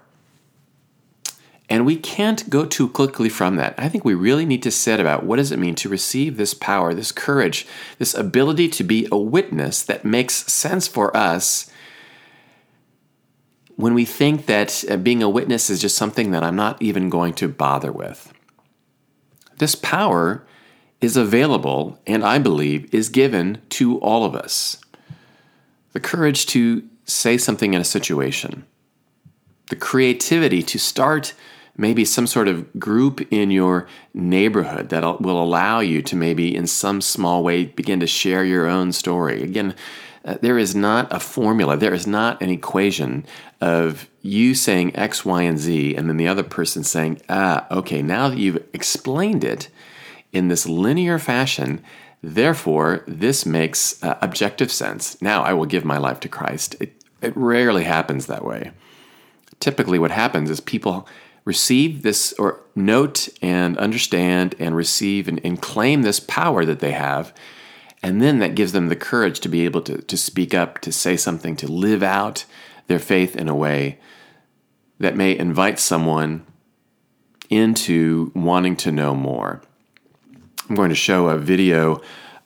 And 1.69 1.85
we 1.85 1.97
can't 1.97 2.49
go 2.49 2.65
too 2.65 2.87
quickly 2.87 3.27
from 3.27 3.57
that. 3.57 3.75
I 3.77 3.89
think 3.89 4.05
we 4.05 4.13
really 4.13 4.45
need 4.45 4.63
to 4.63 4.71
sit 4.71 4.99
about 4.99 5.25
what 5.25 5.35
does 5.35 5.51
it 5.51 5.59
mean 5.59 5.75
to 5.75 5.89
receive 5.89 6.37
this 6.37 6.53
power, 6.53 6.93
this 6.93 7.11
courage, 7.11 7.67
this 7.97 8.13
ability 8.13 8.69
to 8.69 8.83
be 8.83 9.07
a 9.11 9.17
witness 9.17 9.83
that 9.83 10.05
makes 10.05 10.51
sense 10.51 10.87
for 10.87 11.15
us 11.15 11.69
when 13.75 13.93
we 13.93 14.05
think 14.05 14.47
that 14.47 14.83
uh, 14.89 14.97
being 14.97 15.21
a 15.21 15.29
witness 15.29 15.69
is 15.69 15.81
just 15.81 15.97
something 15.97 16.31
that 16.31 16.43
I'm 16.43 16.55
not 16.55 16.81
even 16.81 17.09
going 17.09 17.33
to 17.35 17.47
bother 17.47 17.91
with. 17.91 18.33
This 19.59 19.75
power 19.75 20.45
is 21.01 21.15
available 21.15 21.99
and 22.07 22.23
I 22.23 22.39
believe 22.39 22.93
is 22.93 23.09
given 23.09 23.61
to 23.69 23.99
all 23.99 24.25
of 24.25 24.35
us. 24.35 24.81
The 25.93 25.99
courage 25.99 26.45
to 26.47 26.87
say 27.05 27.37
something 27.37 27.73
in 27.73 27.81
a 27.81 27.85
situation, 27.85 28.65
the 29.69 29.75
creativity 29.75 30.63
to 30.63 30.79
start 30.79 31.33
maybe 31.77 32.03
some 32.03 32.27
sort 32.27 32.47
of 32.47 32.79
group 32.79 33.21
in 33.31 33.51
your 33.51 33.87
neighborhood 34.13 34.89
that 34.89 35.21
will 35.21 35.41
allow 35.41 35.79
you 35.79 36.01
to 36.01 36.15
maybe 36.15 36.55
in 36.55 36.67
some 36.67 36.99
small 36.99 37.43
way 37.43 37.65
begin 37.65 37.99
to 37.99 38.07
share 38.07 38.43
your 38.43 38.67
own 38.67 38.91
story. 38.91 39.43
Again, 39.43 39.75
uh, 40.25 40.37
there 40.41 40.57
is 40.57 40.75
not 40.75 41.07
a 41.13 41.19
formula, 41.19 41.77
there 41.77 41.93
is 41.93 42.05
not 42.05 42.41
an 42.41 42.49
equation 42.49 43.25
of 43.61 44.09
you 44.21 44.53
saying 44.55 44.93
X, 44.95 45.23
Y, 45.23 45.43
and 45.43 45.57
Z, 45.57 45.95
and 45.95 46.09
then 46.09 46.17
the 46.17 46.27
other 46.27 46.43
person 46.43 46.83
saying, 46.83 47.21
ah, 47.29 47.65
okay, 47.71 48.01
now 48.01 48.27
that 48.27 48.37
you've 48.37 48.63
explained 48.73 49.43
it 49.43 49.69
in 50.33 50.49
this 50.49 50.67
linear 50.67 51.17
fashion, 51.17 51.81
therefore 52.21 53.05
this 53.07 53.45
makes 53.45 54.03
uh, 54.03 54.17
objective 54.21 54.71
sense. 54.71 55.21
Now 55.21 55.43
I 55.43 55.53
will 55.53 55.65
give 55.65 55.85
my 55.85 55.97
life 55.97 56.19
to 56.21 56.29
Christ. 56.29 56.75
It, 56.81 57.01
it 57.21 57.33
rarely 57.37 57.85
happens 57.85 58.25
that 58.25 58.43
way. 58.43 58.71
Typically, 59.59 59.97
what 59.97 60.11
happens 60.11 60.49
is 60.49 60.59
people 60.59 61.07
receive 61.47 62.01
this 62.01 62.33
or 62.33 62.59
note 62.75 63.29
and 63.41 63.77
understand 63.77 64.53
and 64.59 64.75
receive 64.75 65.29
and, 65.29 65.39
and 65.45 65.61
claim 65.61 66.01
this 66.01 66.19
power 66.19 66.65
that 66.65 66.79
they 66.79 66.91
have. 66.91 67.33
And 68.03 68.21
then 68.21 68.39
that 68.39 68.53
gives 68.53 68.73
them 68.73 68.89
the 68.89 68.97
courage 68.97 69.39
to 69.39 69.49
be 69.49 69.63
able 69.63 69.81
to, 69.83 70.01
to 70.01 70.17
speak 70.17 70.53
up, 70.53 70.79
to 70.81 70.91
say 70.91 71.15
something, 71.15 71.55
to 71.55 71.71
live 71.71 72.03
out 72.03 72.43
their 72.87 72.99
faith 72.99 73.33
in 73.37 73.47
a 73.47 73.55
way 73.55 73.97
that 74.99 75.15
may 75.15 75.37
invite 75.37 75.79
someone 75.79 76.45
into 77.49 78.29
wanting 78.35 78.75
to 78.75 78.91
know 78.91 79.15
more. 79.15 79.61
I'm 80.69 80.75
going 80.75 80.89
to 80.89 80.95
show 80.95 81.29
a 81.29 81.37
video 81.37 82.01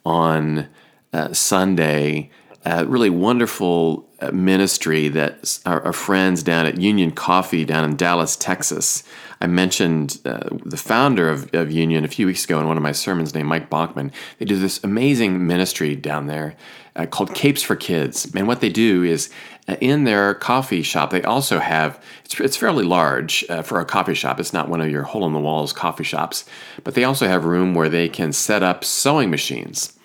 on 0.06 0.70
uh, 1.12 1.34
Sunday, 1.34 2.30
a 2.66 2.86
really 2.86 3.10
wonderful 3.10 4.08
ministry 4.32 5.08
that 5.08 5.60
our, 5.66 5.82
our, 5.84 5.94
friends 5.94 6.44
down 6.44 6.68
at 6.68 6.80
Union 6.80 7.12
Coffee 7.12 7.66
down 7.66 7.84
in 7.84 7.96
Dallas, 7.96 8.36
Texas. 8.36 9.04
I 9.40 9.48
mentioned 9.48 10.20
uh, 10.26 10.50
the 10.64 10.78
founder 10.78 11.28
of, 11.28 11.52
of, 11.56 11.72
Union 11.72 12.06
a 12.06 12.08
few 12.08 12.28
weeks 12.28 12.46
ago 12.46 12.60
in 12.60 12.68
one 12.68 12.78
of 12.78 12.84
my 12.84 12.92
sermons 12.92 13.34
named 13.34 13.48
Mike 13.48 13.72
Baughman. 13.72 14.12
They 14.38 14.46
do 14.46 14.60
this 14.60 14.84
amazing 14.84 15.48
ministry 15.48 15.96
down 15.96 16.28
there 16.28 16.56
uh, 16.96 17.08
called 17.08 17.34
Capes 17.34 17.64
for 17.64 17.76
Kids. 17.76 18.32
And 18.36 18.48
what 18.48 18.62
they 18.62 18.70
do 18.70 19.04
is 19.04 19.32
uh, 19.68 19.78
in 19.82 20.04
their 20.04 20.36
coffee 20.36 20.84
shop, 20.84 21.10
they 21.10 21.24
also 21.24 21.58
have, 21.58 22.04
it's, 22.24 22.40
it's 22.40 22.58
fairly 22.58 22.84
large 22.84 23.44
uh, 23.50 23.64
for 23.64 23.80
a 23.80 23.86
coffee 23.86 24.14
shop. 24.14 24.40
It's 24.40 24.54
not 24.54 24.70
one 24.70 24.82
of 24.82 24.90
your 24.90 25.04
hole 25.04 25.26
in 25.26 25.34
the 25.34 25.40
walls 25.40 25.74
coffee 25.74 26.04
shops, 26.04 26.46
but 26.84 26.94
they 26.94 27.04
also 27.04 27.28
have 27.28 27.46
room 27.46 27.74
where 27.74 27.90
they 27.90 28.08
can 28.10 28.32
set 28.34 28.62
up 28.62 28.84
sewing 28.84 29.32
machines. 29.32 29.98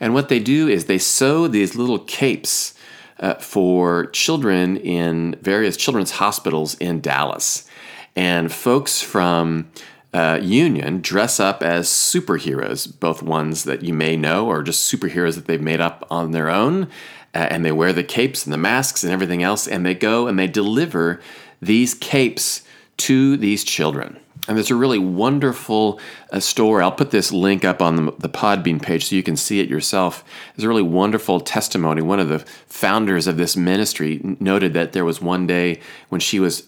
And 0.00 0.14
what 0.14 0.28
they 0.28 0.38
do 0.38 0.68
is 0.68 0.84
they 0.84 0.98
sew 0.98 1.48
these 1.48 1.74
little 1.74 1.98
capes 1.98 2.74
uh, 3.18 3.34
for 3.34 4.06
children 4.06 4.76
in 4.76 5.36
various 5.40 5.76
children's 5.76 6.12
hospitals 6.12 6.74
in 6.74 7.00
Dallas. 7.00 7.68
And 8.16 8.52
folks 8.52 9.00
from 9.00 9.70
uh, 10.12 10.38
Union 10.42 11.00
dress 11.00 11.40
up 11.40 11.62
as 11.62 11.88
superheroes, 11.88 12.98
both 13.00 13.22
ones 13.22 13.64
that 13.64 13.82
you 13.82 13.94
may 13.94 14.16
know 14.16 14.46
or 14.46 14.62
just 14.62 14.92
superheroes 14.92 15.36
that 15.36 15.46
they've 15.46 15.60
made 15.60 15.80
up 15.80 16.06
on 16.10 16.32
their 16.32 16.50
own. 16.50 16.88
Uh, 17.34 17.46
and 17.50 17.64
they 17.64 17.72
wear 17.72 17.92
the 17.92 18.04
capes 18.04 18.44
and 18.44 18.52
the 18.52 18.58
masks 18.58 19.02
and 19.02 19.12
everything 19.12 19.42
else, 19.42 19.66
and 19.66 19.86
they 19.86 19.94
go 19.94 20.26
and 20.26 20.38
they 20.38 20.46
deliver 20.46 21.18
these 21.62 21.94
capes 21.94 22.62
to 22.98 23.38
these 23.38 23.64
children. 23.64 24.18
And 24.48 24.56
there's 24.56 24.72
a 24.72 24.76
really 24.76 24.98
wonderful 24.98 26.00
uh, 26.32 26.40
story. 26.40 26.82
I'll 26.82 26.90
put 26.90 27.12
this 27.12 27.30
link 27.30 27.64
up 27.64 27.80
on 27.80 27.94
the, 27.94 28.12
the 28.18 28.28
Podbean 28.28 28.82
page 28.82 29.04
so 29.04 29.14
you 29.14 29.22
can 29.22 29.36
see 29.36 29.60
it 29.60 29.68
yourself. 29.68 30.24
There's 30.54 30.64
a 30.64 30.68
really 30.68 30.82
wonderful 30.82 31.40
testimony. 31.40 32.02
One 32.02 32.18
of 32.18 32.28
the 32.28 32.40
founders 32.66 33.28
of 33.28 33.36
this 33.36 33.56
ministry 33.56 34.20
noted 34.40 34.74
that 34.74 34.92
there 34.92 35.04
was 35.04 35.22
one 35.22 35.46
day 35.46 35.80
when 36.08 36.20
she 36.20 36.40
was 36.40 36.66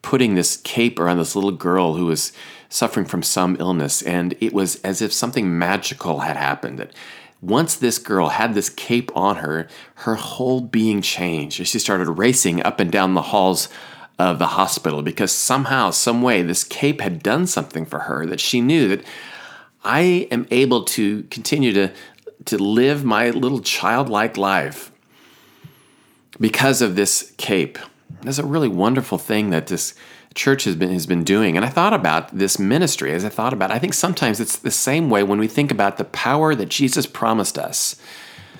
putting 0.00 0.34
this 0.34 0.56
cape 0.56 0.98
around 0.98 1.18
this 1.18 1.34
little 1.34 1.52
girl 1.52 1.94
who 1.94 2.06
was 2.06 2.32
suffering 2.70 3.04
from 3.04 3.22
some 3.22 3.56
illness, 3.60 4.00
and 4.02 4.34
it 4.40 4.54
was 4.54 4.76
as 4.82 5.02
if 5.02 5.12
something 5.12 5.58
magical 5.58 6.20
had 6.20 6.36
happened. 6.36 6.78
That 6.78 6.92
once 7.42 7.74
this 7.74 7.98
girl 7.98 8.30
had 8.30 8.54
this 8.54 8.70
cape 8.70 9.10
on 9.14 9.36
her, 9.36 9.68
her 9.96 10.14
whole 10.14 10.60
being 10.60 11.02
changed. 11.02 11.66
She 11.66 11.78
started 11.78 12.10
racing 12.10 12.62
up 12.62 12.80
and 12.80 12.90
down 12.90 13.14
the 13.14 13.22
halls 13.22 13.68
of 14.18 14.38
the 14.38 14.46
hospital 14.46 15.02
because 15.02 15.30
somehow, 15.30 15.90
some 15.90 16.22
way, 16.22 16.42
this 16.42 16.64
cape 16.64 17.00
had 17.00 17.22
done 17.22 17.46
something 17.46 17.86
for 17.86 18.00
her 18.00 18.26
that 18.26 18.40
she 18.40 18.60
knew 18.60 18.88
that 18.88 19.04
I 19.84 20.28
am 20.30 20.46
able 20.50 20.84
to 20.84 21.22
continue 21.24 21.72
to, 21.72 21.92
to 22.46 22.58
live 22.58 23.04
my 23.04 23.30
little 23.30 23.60
childlike 23.60 24.36
life 24.36 24.90
because 26.40 26.82
of 26.82 26.96
this 26.96 27.32
cape. 27.36 27.78
That's 28.22 28.38
a 28.38 28.46
really 28.46 28.68
wonderful 28.68 29.18
thing 29.18 29.50
that 29.50 29.68
this 29.68 29.94
church 30.34 30.64
has 30.64 30.76
been 30.76 30.90
has 30.90 31.06
been 31.06 31.24
doing. 31.24 31.56
And 31.56 31.64
I 31.64 31.68
thought 31.68 31.92
about 31.92 32.36
this 32.36 32.58
ministry 32.58 33.12
as 33.12 33.24
I 33.24 33.28
thought 33.28 33.52
about. 33.52 33.70
It. 33.70 33.74
I 33.74 33.78
think 33.78 33.94
sometimes 33.94 34.40
it's 34.40 34.56
the 34.56 34.70
same 34.70 35.10
way 35.10 35.22
when 35.22 35.38
we 35.38 35.48
think 35.48 35.70
about 35.70 35.96
the 35.96 36.04
power 36.04 36.54
that 36.54 36.68
Jesus 36.68 37.06
promised 37.06 37.58
us 37.58 37.96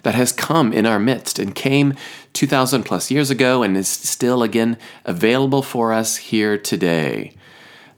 that 0.08 0.14
has 0.14 0.32
come 0.32 0.72
in 0.72 0.86
our 0.86 0.98
midst 0.98 1.38
and 1.38 1.54
came 1.54 1.92
2000 2.32 2.82
plus 2.82 3.10
years 3.10 3.28
ago 3.28 3.62
and 3.62 3.76
is 3.76 3.86
still 3.86 4.42
again 4.42 4.78
available 5.04 5.60
for 5.60 5.92
us 5.92 6.16
here 6.16 6.56
today. 6.56 7.34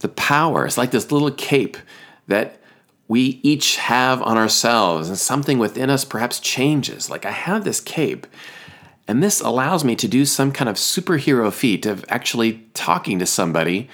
The 0.00 0.08
power 0.08 0.66
is 0.66 0.76
like 0.76 0.90
this 0.90 1.12
little 1.12 1.30
cape 1.30 1.76
that 2.26 2.60
we 3.06 3.38
each 3.44 3.76
have 3.76 4.20
on 4.22 4.36
ourselves 4.36 5.08
and 5.08 5.16
something 5.16 5.60
within 5.60 5.88
us 5.88 6.04
perhaps 6.04 6.40
changes. 6.40 7.08
Like 7.08 7.24
I 7.24 7.30
have 7.30 7.62
this 7.62 7.80
cape 7.80 8.26
and 9.06 9.22
this 9.22 9.40
allows 9.40 9.84
me 9.84 9.94
to 9.94 10.08
do 10.08 10.24
some 10.26 10.50
kind 10.50 10.68
of 10.68 10.74
superhero 10.74 11.52
feat 11.52 11.86
of 11.86 12.04
actually 12.08 12.66
talking 12.74 13.20
to 13.20 13.26
somebody 13.26 13.88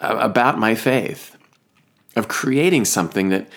uh, 0.00 0.16
about 0.20 0.60
my 0.60 0.76
faith, 0.76 1.36
of 2.14 2.28
creating 2.28 2.84
something 2.84 3.30
that 3.30 3.48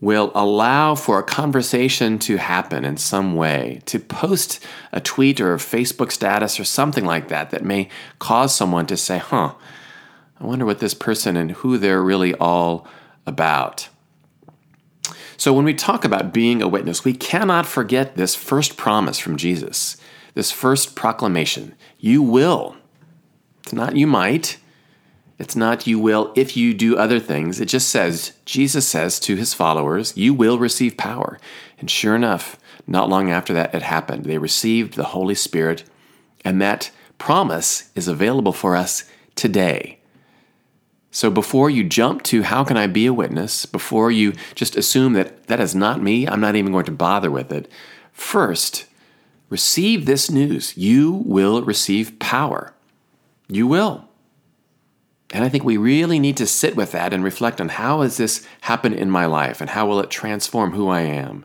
will 0.00 0.30
allow 0.34 0.94
for 0.94 1.18
a 1.18 1.24
conversation 1.24 2.18
to 2.20 2.36
happen 2.36 2.84
in 2.84 2.96
some 2.96 3.34
way, 3.34 3.80
to 3.86 3.98
post 3.98 4.64
a 4.92 5.00
tweet 5.00 5.40
or 5.40 5.54
a 5.54 5.58
Facebook 5.58 6.12
status 6.12 6.60
or 6.60 6.64
something 6.64 7.04
like 7.04 7.28
that 7.28 7.50
that 7.50 7.64
may 7.64 7.88
cause 8.18 8.54
someone 8.54 8.86
to 8.86 8.96
say, 8.96 9.18
huh, 9.18 9.54
I 10.40 10.46
wonder 10.46 10.64
what 10.64 10.78
this 10.78 10.94
person 10.94 11.36
and 11.36 11.50
who 11.50 11.78
they're 11.78 12.02
really 12.02 12.34
all 12.34 12.86
about. 13.26 13.88
So, 15.36 15.52
when 15.52 15.64
we 15.64 15.74
talk 15.74 16.04
about 16.04 16.32
being 16.32 16.62
a 16.62 16.68
witness, 16.68 17.04
we 17.04 17.12
cannot 17.12 17.66
forget 17.66 18.16
this 18.16 18.34
first 18.34 18.76
promise 18.76 19.18
from 19.18 19.36
Jesus, 19.36 19.96
this 20.34 20.50
first 20.50 20.96
proclamation 20.96 21.74
you 21.98 22.22
will. 22.22 22.76
It's 23.62 23.72
not 23.72 23.96
you 23.96 24.06
might. 24.06 24.58
It's 25.38 25.54
not 25.54 25.86
you 25.86 25.98
will 25.98 26.32
if 26.34 26.56
you 26.56 26.74
do 26.74 26.96
other 26.96 27.20
things. 27.20 27.60
It 27.60 27.66
just 27.66 27.88
says, 27.88 28.32
Jesus 28.44 28.88
says 28.88 29.20
to 29.20 29.36
his 29.36 29.54
followers, 29.54 30.16
you 30.16 30.34
will 30.34 30.58
receive 30.58 30.96
power. 30.96 31.38
And 31.78 31.90
sure 31.90 32.16
enough, 32.16 32.58
not 32.86 33.08
long 33.08 33.30
after 33.30 33.52
that, 33.54 33.74
it 33.74 33.82
happened. 33.82 34.24
They 34.24 34.38
received 34.38 34.94
the 34.94 35.04
Holy 35.04 35.34
Spirit, 35.34 35.84
and 36.44 36.60
that 36.60 36.90
promise 37.18 37.90
is 37.94 38.08
available 38.08 38.52
for 38.52 38.74
us 38.74 39.04
today. 39.36 39.98
So 41.10 41.30
before 41.30 41.70
you 41.70 41.84
jump 41.84 42.22
to 42.24 42.42
how 42.42 42.64
can 42.64 42.76
I 42.76 42.86
be 42.86 43.06
a 43.06 43.12
witness, 43.12 43.66
before 43.66 44.10
you 44.10 44.34
just 44.54 44.76
assume 44.76 45.12
that 45.14 45.46
that 45.46 45.60
is 45.60 45.74
not 45.74 46.02
me, 46.02 46.26
I'm 46.26 46.40
not 46.40 46.56
even 46.56 46.72
going 46.72 46.84
to 46.86 46.92
bother 46.92 47.30
with 47.30 47.52
it, 47.52 47.70
first, 48.12 48.86
receive 49.48 50.06
this 50.06 50.30
news. 50.30 50.76
You 50.76 51.12
will 51.12 51.62
receive 51.62 52.18
power. 52.18 52.74
You 53.48 53.66
will. 53.66 54.07
And 55.32 55.44
I 55.44 55.48
think 55.48 55.64
we 55.64 55.76
really 55.76 56.18
need 56.18 56.38
to 56.38 56.46
sit 56.46 56.74
with 56.74 56.92
that 56.92 57.12
and 57.12 57.22
reflect 57.22 57.60
on 57.60 57.68
how 57.68 58.00
has 58.00 58.16
this 58.16 58.46
happened 58.62 58.94
in 58.94 59.10
my 59.10 59.26
life 59.26 59.60
and 59.60 59.70
how 59.70 59.86
will 59.86 60.00
it 60.00 60.10
transform 60.10 60.72
who 60.72 60.88
I 60.88 61.02
am. 61.02 61.44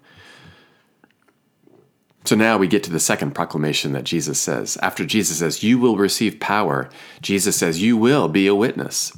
So 2.25 2.38
now 2.38 2.58
we 2.58 2.68
get 2.68 2.84
to 2.84 2.92
the 2.92 3.02
second 3.02 3.36
proclamation 3.36 3.92
that 3.94 4.06
Jesus 4.06 4.40
says. 4.40 4.78
After 4.78 5.06
Jesus 5.06 5.40
says, 5.40 5.63
You 5.63 5.78
will 5.78 5.98
receive 5.98 6.40
power, 6.40 6.90
Jesus 7.22 7.58
says, 7.58 7.82
You 7.82 7.98
will 7.98 8.30
be 8.30 8.48
a 8.48 8.56
witness. 8.56 9.12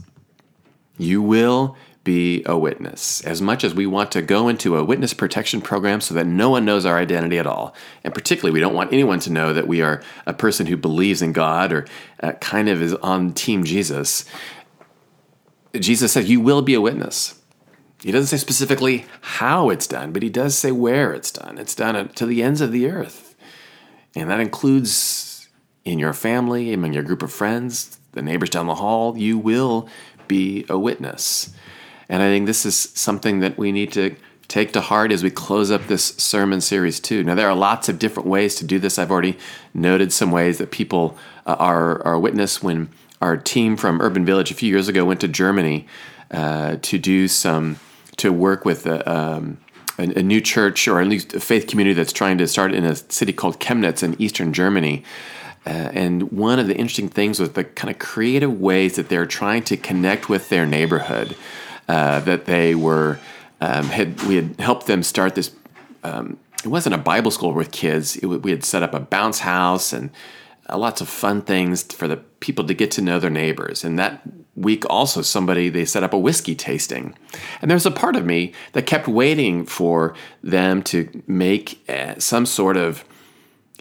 You 0.98 1.22
will 1.22 1.78
be 2.06 2.44
a 2.46 2.58
witness. 2.58 3.22
As 3.26 3.42
much 3.42 3.64
as 3.64 3.74
we 3.74 3.86
want 3.86 4.12
to 4.12 4.22
go 4.22 4.48
into 4.48 4.78
a 4.78 4.84
witness 4.84 5.14
protection 5.14 5.60
program 5.60 6.00
so 6.00 6.14
that 6.14 6.26
no 6.26 6.52
one 6.52 6.64
knows 6.64 6.86
our 6.86 6.98
identity 6.98 7.38
at 7.38 7.48
all, 7.48 7.76
and 8.04 8.14
particularly 8.14 8.54
we 8.54 8.60
don't 8.60 8.76
want 8.76 8.94
anyone 8.94 9.20
to 9.22 9.32
know 9.32 9.54
that 9.54 9.68
we 9.68 9.82
are 9.82 10.02
a 10.26 10.34
person 10.34 10.68
who 10.68 10.78
believes 10.78 11.22
in 11.22 11.34
God 11.34 11.74
or 11.74 11.86
uh, 12.22 12.34
kind 12.34 12.70
of 12.70 12.82
is 12.82 12.94
on 12.96 13.34
Team 13.34 13.64
Jesus, 13.66 14.24
Jesus 15.82 16.12
said, 16.12 16.28
You 16.28 16.42
will 16.42 16.62
be 16.62 16.74
a 16.74 16.82
witness. 16.82 17.42
He 18.02 18.12
doesn't 18.12 18.28
say 18.28 18.38
specifically 18.38 19.06
how 19.22 19.70
it's 19.70 19.88
done, 19.88 20.12
but 20.12 20.22
he 20.22 20.30
does 20.30 20.58
say 20.58 20.72
where 20.72 21.14
it's 21.14 21.32
done. 21.32 21.58
It's 21.58 21.74
done 21.74 22.10
to 22.10 22.26
the 22.26 22.44
ends 22.44 22.62
of 22.62 22.72
the 22.72 22.88
earth. 22.88 23.36
And 24.16 24.30
that 24.30 24.40
includes 24.40 25.48
in 25.84 26.00
your 26.00 26.14
family, 26.14 26.74
among 26.74 26.94
your 26.94 27.04
group 27.04 27.24
of 27.24 27.32
friends, 27.32 27.98
the 28.12 28.22
neighbors 28.22 28.50
down 28.50 28.68
the 28.68 28.76
hall. 28.76 29.18
You 29.18 29.38
will 29.38 29.90
be 30.28 30.66
a 30.70 30.78
witness. 30.78 31.54
And 32.10 32.22
I 32.22 32.28
think 32.28 32.46
this 32.46 32.66
is 32.66 32.76
something 32.76 33.40
that 33.40 33.58
we 33.58 33.72
need 33.72 33.92
to 33.94 34.16
take 34.48 34.74
to 34.74 34.82
heart 34.82 35.12
as 35.12 35.24
we 35.24 35.32
close 35.32 35.72
up 35.72 35.88
this 35.88 36.16
sermon 36.18 36.62
series, 36.62 37.00
too. 37.00 37.24
Now, 37.24 37.36
there 37.36 37.50
are 37.50 37.56
lots 37.56 37.90
of 37.90 37.98
different 37.98 38.30
ways 38.30 38.56
to 38.56 38.66
do 38.66 38.78
this. 38.78 39.00
I've 39.00 39.12
already 39.12 39.38
noted 39.74 40.14
some 40.14 40.32
ways 40.32 40.60
that 40.60 40.72
people 40.72 41.18
uh, 41.46 41.56
are, 41.58 42.06
are 42.06 42.14
a 42.14 42.20
witness 42.20 42.62
when 42.62 42.90
our 43.26 43.36
team 43.38 43.76
from 43.76 44.02
Urban 44.02 44.24
Village 44.24 44.52
a 44.52 44.54
few 44.54 44.70
years 44.70 44.88
ago 44.88 45.04
went 45.04 45.20
to 45.22 45.28
Germany 45.28 45.88
uh, 46.30 46.78
to 46.84 47.00
do 47.00 47.28
some, 47.28 47.80
to 48.18 48.32
work 48.32 48.66
with 48.66 48.86
a, 48.86 49.12
um, 49.12 49.58
a, 49.98 50.04
a, 50.20 50.24
new 50.24 50.40
church 50.40 50.88
or 50.88 51.02
at 51.02 51.08
least 51.08 51.34
a 51.34 51.40
faith 51.40 51.66
community 51.66 51.96
that's 51.96 52.14
trying 52.14 52.38
to 52.38 52.48
start 52.48 52.72
in 52.74 52.86
a 52.86 52.96
city 52.96 53.34
called 53.34 53.60
Chemnitz 53.60 54.04
in 54.04 54.16
eastern 54.22 54.54
Germany. 54.54 55.04
Uh, 55.66 55.90
and 55.94 56.32
one 56.32 56.60
of 56.60 56.68
the 56.68 56.76
interesting 56.76 57.10
things 57.10 57.40
was 57.40 57.54
the 57.54 57.64
kind 57.64 57.90
of 57.90 57.98
creative 57.98 58.62
ways 58.62 58.96
that 58.96 59.10
they're 59.10 59.26
trying 59.26 59.64
to 59.64 59.76
connect 59.76 60.30
with 60.30 60.50
their 60.50 60.68
neighborhood. 60.68 61.36
Uh, 61.88 62.20
that 62.22 62.46
they 62.46 62.74
were 62.74 63.20
um, 63.62 63.86
had 63.86 64.20
we 64.24 64.36
had 64.36 64.60
helped 64.60 64.88
them 64.88 65.04
start 65.04 65.36
this. 65.36 65.52
Um, 66.04 66.38
it 66.64 66.68
wasn't 66.68 66.96
a 66.96 67.00
Bible 67.00 67.30
school 67.30 67.54
with 67.54 67.72
kids. 67.72 68.16
It, 68.18 68.26
we 68.26 68.50
had 68.50 68.64
set 68.64 68.82
up 68.82 68.96
a 68.96 69.00
bounce 69.00 69.40
house 69.40 69.94
and 69.94 70.10
uh, 70.70 70.78
lots 70.78 71.02
of 71.02 71.10
fun 71.10 71.42
things 71.42 71.84
for 71.84 72.08
the 72.08 72.18
people 72.18 72.66
to 72.66 72.74
get 72.74 72.92
to 72.92 73.02
know 73.02 73.20
their 73.20 73.30
neighbors. 73.30 73.84
And 73.84 74.00
that 74.00 74.22
week, 74.56 74.84
also, 74.90 75.22
somebody 75.22 75.70
they 75.70 75.86
set 75.86 76.04
up 76.04 76.14
a 76.14 76.18
whiskey 76.18 76.56
tasting. 76.56 77.16
And 77.62 77.70
there's 77.70 77.86
a 77.86 77.92
part 77.92 78.16
of 78.16 78.26
me 78.26 78.54
that 78.74 78.88
kept 78.88 79.08
waiting 79.08 79.66
for 79.66 80.16
them 80.44 80.82
to 80.84 81.24
make 81.28 81.84
uh, 81.90 82.16
some 82.18 82.46
sort 82.46 82.78
of 82.78 83.06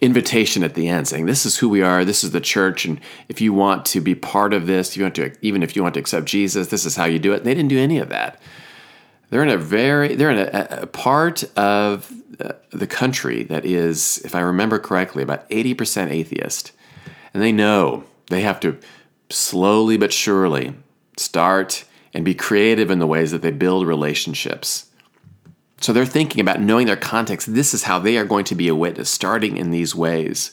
invitation 0.02 0.62
at 0.64 0.74
the 0.74 0.88
end 0.88 1.06
saying 1.06 1.24
this 1.24 1.46
is 1.46 1.56
who 1.56 1.68
we 1.68 1.80
are 1.80 2.04
this 2.04 2.24
is 2.24 2.32
the 2.32 2.40
church 2.40 2.84
and 2.84 3.00
if 3.28 3.40
you 3.40 3.52
want 3.52 3.86
to 3.86 4.00
be 4.00 4.14
part 4.14 4.52
of 4.52 4.66
this 4.66 4.96
you 4.96 5.04
want 5.04 5.14
to 5.14 5.32
even 5.40 5.62
if 5.62 5.76
you 5.76 5.82
want 5.82 5.94
to 5.94 6.00
accept 6.00 6.26
jesus 6.26 6.66
this 6.66 6.84
is 6.84 6.96
how 6.96 7.04
you 7.04 7.18
do 7.18 7.32
it 7.32 7.44
they 7.44 7.54
didn't 7.54 7.70
do 7.70 7.78
any 7.78 7.98
of 7.98 8.08
that 8.08 8.40
they're 9.30 9.42
in 9.42 9.48
a 9.48 9.58
very 9.58 10.14
they're 10.14 10.30
in 10.30 10.38
a, 10.38 10.82
a 10.82 10.86
part 10.86 11.44
of 11.56 12.12
uh, 12.40 12.52
the 12.70 12.86
country 12.86 13.44
that 13.44 13.64
is 13.64 14.18
if 14.24 14.34
i 14.34 14.40
remember 14.40 14.78
correctly 14.78 15.22
about 15.22 15.48
80% 15.50 16.10
atheist 16.10 16.72
and 17.32 17.42
they 17.42 17.52
know 17.52 18.04
they 18.28 18.42
have 18.42 18.60
to 18.60 18.78
slowly 19.30 19.96
but 19.96 20.12
surely 20.12 20.74
start 21.16 21.84
and 22.12 22.24
be 22.24 22.34
creative 22.34 22.90
in 22.90 22.98
the 22.98 23.06
ways 23.06 23.30
that 23.30 23.42
they 23.42 23.50
build 23.50 23.86
relationships 23.86 24.86
so 25.84 25.92
they're 25.92 26.06
thinking 26.06 26.40
about 26.40 26.62
knowing 26.62 26.86
their 26.86 26.96
context. 26.96 27.52
This 27.52 27.74
is 27.74 27.82
how 27.82 27.98
they 27.98 28.16
are 28.16 28.24
going 28.24 28.46
to 28.46 28.54
be 28.54 28.68
a 28.68 28.74
witness, 28.74 29.10
starting 29.10 29.58
in 29.58 29.70
these 29.70 29.94
ways. 29.94 30.50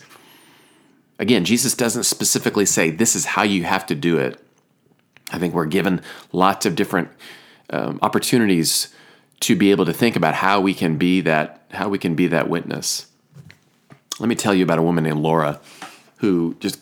Again, 1.20 1.46
Jesus 1.46 1.74
doesn't 1.74 2.04
specifically 2.04 2.66
say 2.66 2.90
this 2.90 3.16
is 3.16 3.24
how 3.24 3.44
you 3.44 3.64
have 3.64 3.86
to 3.86 3.96
do 3.96 4.18
it. 4.18 4.44
I 5.32 5.40
think 5.40 5.54
we're 5.54 5.68
given 5.68 6.02
lots 6.34 6.66
of 6.66 6.76
different 6.76 7.12
um, 7.72 8.00
opportunities 8.02 8.94
to 9.42 9.56
be 9.56 9.72
able 9.72 9.86
to 9.86 9.94
think 9.94 10.16
about 10.16 10.36
how 10.36 10.62
we 10.62 10.74
can 10.74 10.98
be 10.98 11.22
that 11.22 11.66
how 11.72 11.90
we 11.90 11.98
can 11.98 12.16
be 12.16 12.28
that 12.28 12.50
witness. 12.50 13.08
Let 14.20 14.30
me 14.30 14.36
tell 14.36 14.54
you 14.54 14.64
about 14.64 14.78
a 14.78 14.84
woman 14.84 15.04
named 15.04 15.20
Laura 15.20 15.60
who 16.18 16.56
just 16.60 16.80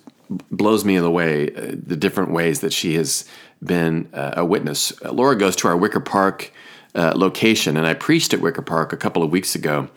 blows 0.51 0.84
me 0.84 0.98
away 0.98 1.53
uh, 1.55 1.75
the 1.88 1.96
different 1.96 2.31
ways 2.31 2.60
that 2.60 2.74
she 2.74 2.96
has 2.96 3.25
been 3.63 4.10
uh, 4.13 4.34
a 4.38 4.46
witness. 4.46 4.91
Uh, 5.03 5.12
Laura 5.12 5.36
goes 5.36 5.55
to 5.58 5.67
our 5.67 5.77
Wicker 5.77 6.00
Park 6.00 6.51
uh, 6.96 7.13
location. 7.15 7.77
And 7.77 7.86
I 7.86 7.93
preached 7.93 8.34
at 8.34 8.41
Wicker 8.41 8.62
Park 8.62 8.93
a 8.93 8.98
couple 8.98 9.24
of 9.24 9.31
weeks 9.31 9.55
ago 9.55 9.89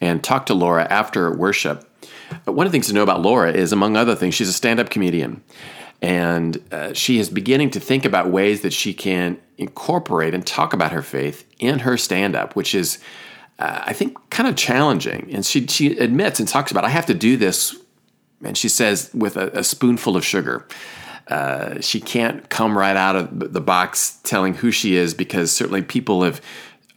and 0.00 0.22
talked 0.22 0.48
to 0.48 0.54
Laura 0.54 0.86
after 0.90 1.30
worship. 1.34 1.88
But 2.44 2.52
one 2.52 2.66
of 2.66 2.72
the 2.72 2.76
things 2.76 2.88
to 2.88 2.92
know 2.92 3.02
about 3.02 3.22
Laura 3.22 3.52
is, 3.52 3.72
among 3.72 3.96
other 3.96 4.14
things, 4.14 4.34
she's 4.34 4.48
a 4.48 4.52
stand 4.52 4.80
up 4.80 4.90
comedian. 4.90 5.42
And 6.02 6.62
uh, 6.72 6.92
she 6.92 7.18
is 7.18 7.30
beginning 7.30 7.70
to 7.70 7.80
think 7.80 8.04
about 8.04 8.30
ways 8.30 8.60
that 8.60 8.72
she 8.72 8.92
can 8.92 9.38
incorporate 9.58 10.34
and 10.34 10.46
talk 10.46 10.72
about 10.72 10.92
her 10.92 11.02
faith 11.02 11.44
in 11.58 11.80
her 11.80 11.96
stand 11.96 12.36
up, 12.36 12.54
which 12.54 12.74
is, 12.74 12.98
uh, 13.58 13.82
I 13.86 13.92
think, 13.92 14.18
kind 14.30 14.48
of 14.48 14.56
challenging. 14.56 15.30
And 15.32 15.44
she, 15.44 15.66
she 15.66 15.98
admits 15.98 16.38
and 16.38 16.48
talks 16.48 16.70
about, 16.70 16.84
I 16.84 16.90
have 16.90 17.06
to 17.06 17.14
do 17.14 17.36
this, 17.36 17.76
and 18.44 18.56
she 18.56 18.68
says, 18.68 19.10
with 19.14 19.36
a, 19.36 19.60
a 19.60 19.64
spoonful 19.64 20.16
of 20.16 20.24
sugar. 20.24 20.66
Uh, 21.28 21.80
she 21.80 22.00
can't 22.00 22.48
come 22.50 22.78
right 22.78 22.96
out 22.96 23.16
of 23.16 23.52
the 23.52 23.60
box 23.60 24.20
telling 24.22 24.54
who 24.54 24.70
she 24.70 24.94
is 24.94 25.12
because 25.12 25.50
certainly 25.50 25.82
people 25.82 26.22
have 26.22 26.40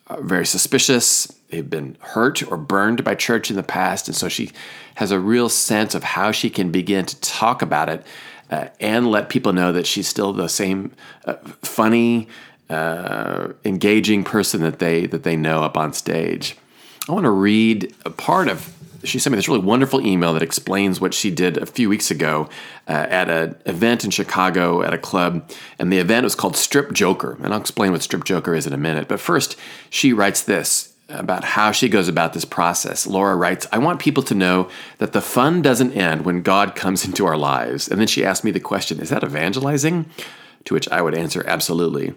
uh, 0.08 0.22
very 0.22 0.46
suspicious. 0.46 1.26
They've 1.50 1.68
been 1.68 1.98
hurt 2.00 2.44
or 2.44 2.58
burned 2.58 3.04
by 3.04 3.16
church 3.16 3.50
in 3.50 3.56
the 3.56 3.64
past. 3.64 4.08
And 4.08 4.16
so 4.16 4.30
she 4.30 4.52
has 4.96 5.10
a 5.10 5.20
real 5.20 5.50
sense 5.50 5.96
of 5.96 6.04
how 6.04 6.32
she 6.32 6.52
can 6.52 6.72
begin 6.72 7.06
to 7.06 7.20
talk 7.22 7.64
about 7.64 7.90
it 7.90 8.06
uh, 8.50 8.68
and 8.80 9.10
let 9.10 9.30
people 9.30 9.54
know 9.54 9.72
that 9.72 9.86
she's 9.86 10.08
still 10.08 10.34
the 10.34 10.48
same 10.48 10.92
uh, 11.26 11.36
funny, 11.62 12.28
uh, 12.70 13.50
engaging 13.66 14.24
person 14.24 14.62
that 14.62 14.80
they 14.80 15.06
that 15.08 15.24
they 15.24 15.36
know 15.36 15.64
up 15.64 15.78
on 15.78 15.94
stage. 15.94 16.56
I 17.08 17.12
want 17.12 17.26
to 17.26 17.32
read 17.32 17.96
a 18.06 18.10
part 18.10 18.48
of. 18.48 18.76
She 19.06 19.18
sent 19.18 19.32
me 19.32 19.38
this 19.38 19.48
really 19.48 19.62
wonderful 19.62 20.06
email 20.06 20.34
that 20.34 20.44
explains 20.44 21.00
what 21.00 21.14
she 21.14 21.32
did 21.32 21.58
a 21.58 21.66
few 21.66 21.88
weeks 21.88 22.12
ago 22.12 22.50
uh, 22.86 23.08
at 23.10 23.30
an 23.30 23.56
event 23.66 24.04
in 24.04 24.12
Chicago 24.12 24.82
at 24.82 24.94
a 24.94 24.98
club, 24.98 25.50
and 25.80 25.90
the 25.92 26.00
event 26.00 26.26
was 26.26 26.36
called 26.36 26.58
Strip 26.58 26.92
Joker, 26.92 27.38
and 27.42 27.54
I'll 27.54 27.62
explain 27.62 27.94
what 27.94 28.02
Strip 28.02 28.26
Joker 28.26 28.56
is 28.56 28.68
in 28.68 28.74
a 28.74 28.78
minute. 28.78 29.08
But 29.08 29.22
first, 29.22 29.56
she 29.90 30.12
writes 30.12 30.44
this 30.44 30.89
about 31.10 31.44
how 31.44 31.72
she 31.72 31.90
goes 31.90 32.08
about 32.08 32.34
this 32.34 32.46
process. 32.46 33.08
Laura 33.08 33.36
writes, 33.36 33.68
I 33.72 33.80
want 33.80 34.00
people 34.00 34.24
to 34.24 34.36
know 34.36 34.70
that 35.00 35.12
the 35.12 35.22
fun 35.22 35.62
doesn't 35.62 35.94
end 35.94 36.24
when 36.24 36.42
God 36.42 36.76
comes 36.76 37.06
into 37.06 37.26
our 37.26 37.38
lives. 37.38 37.88
And 37.88 38.00
then 38.00 38.08
she 38.08 38.24
asked 38.24 38.44
me 38.44 38.52
the 38.52 38.60
question, 38.60 39.00
Is 39.00 39.10
that 39.10 39.24
evangelizing? 39.24 40.06
To 40.66 40.74
which 40.74 40.90
I 40.90 41.02
would 41.02 41.16
answer, 41.16 41.44
Absolutely. 41.48 42.14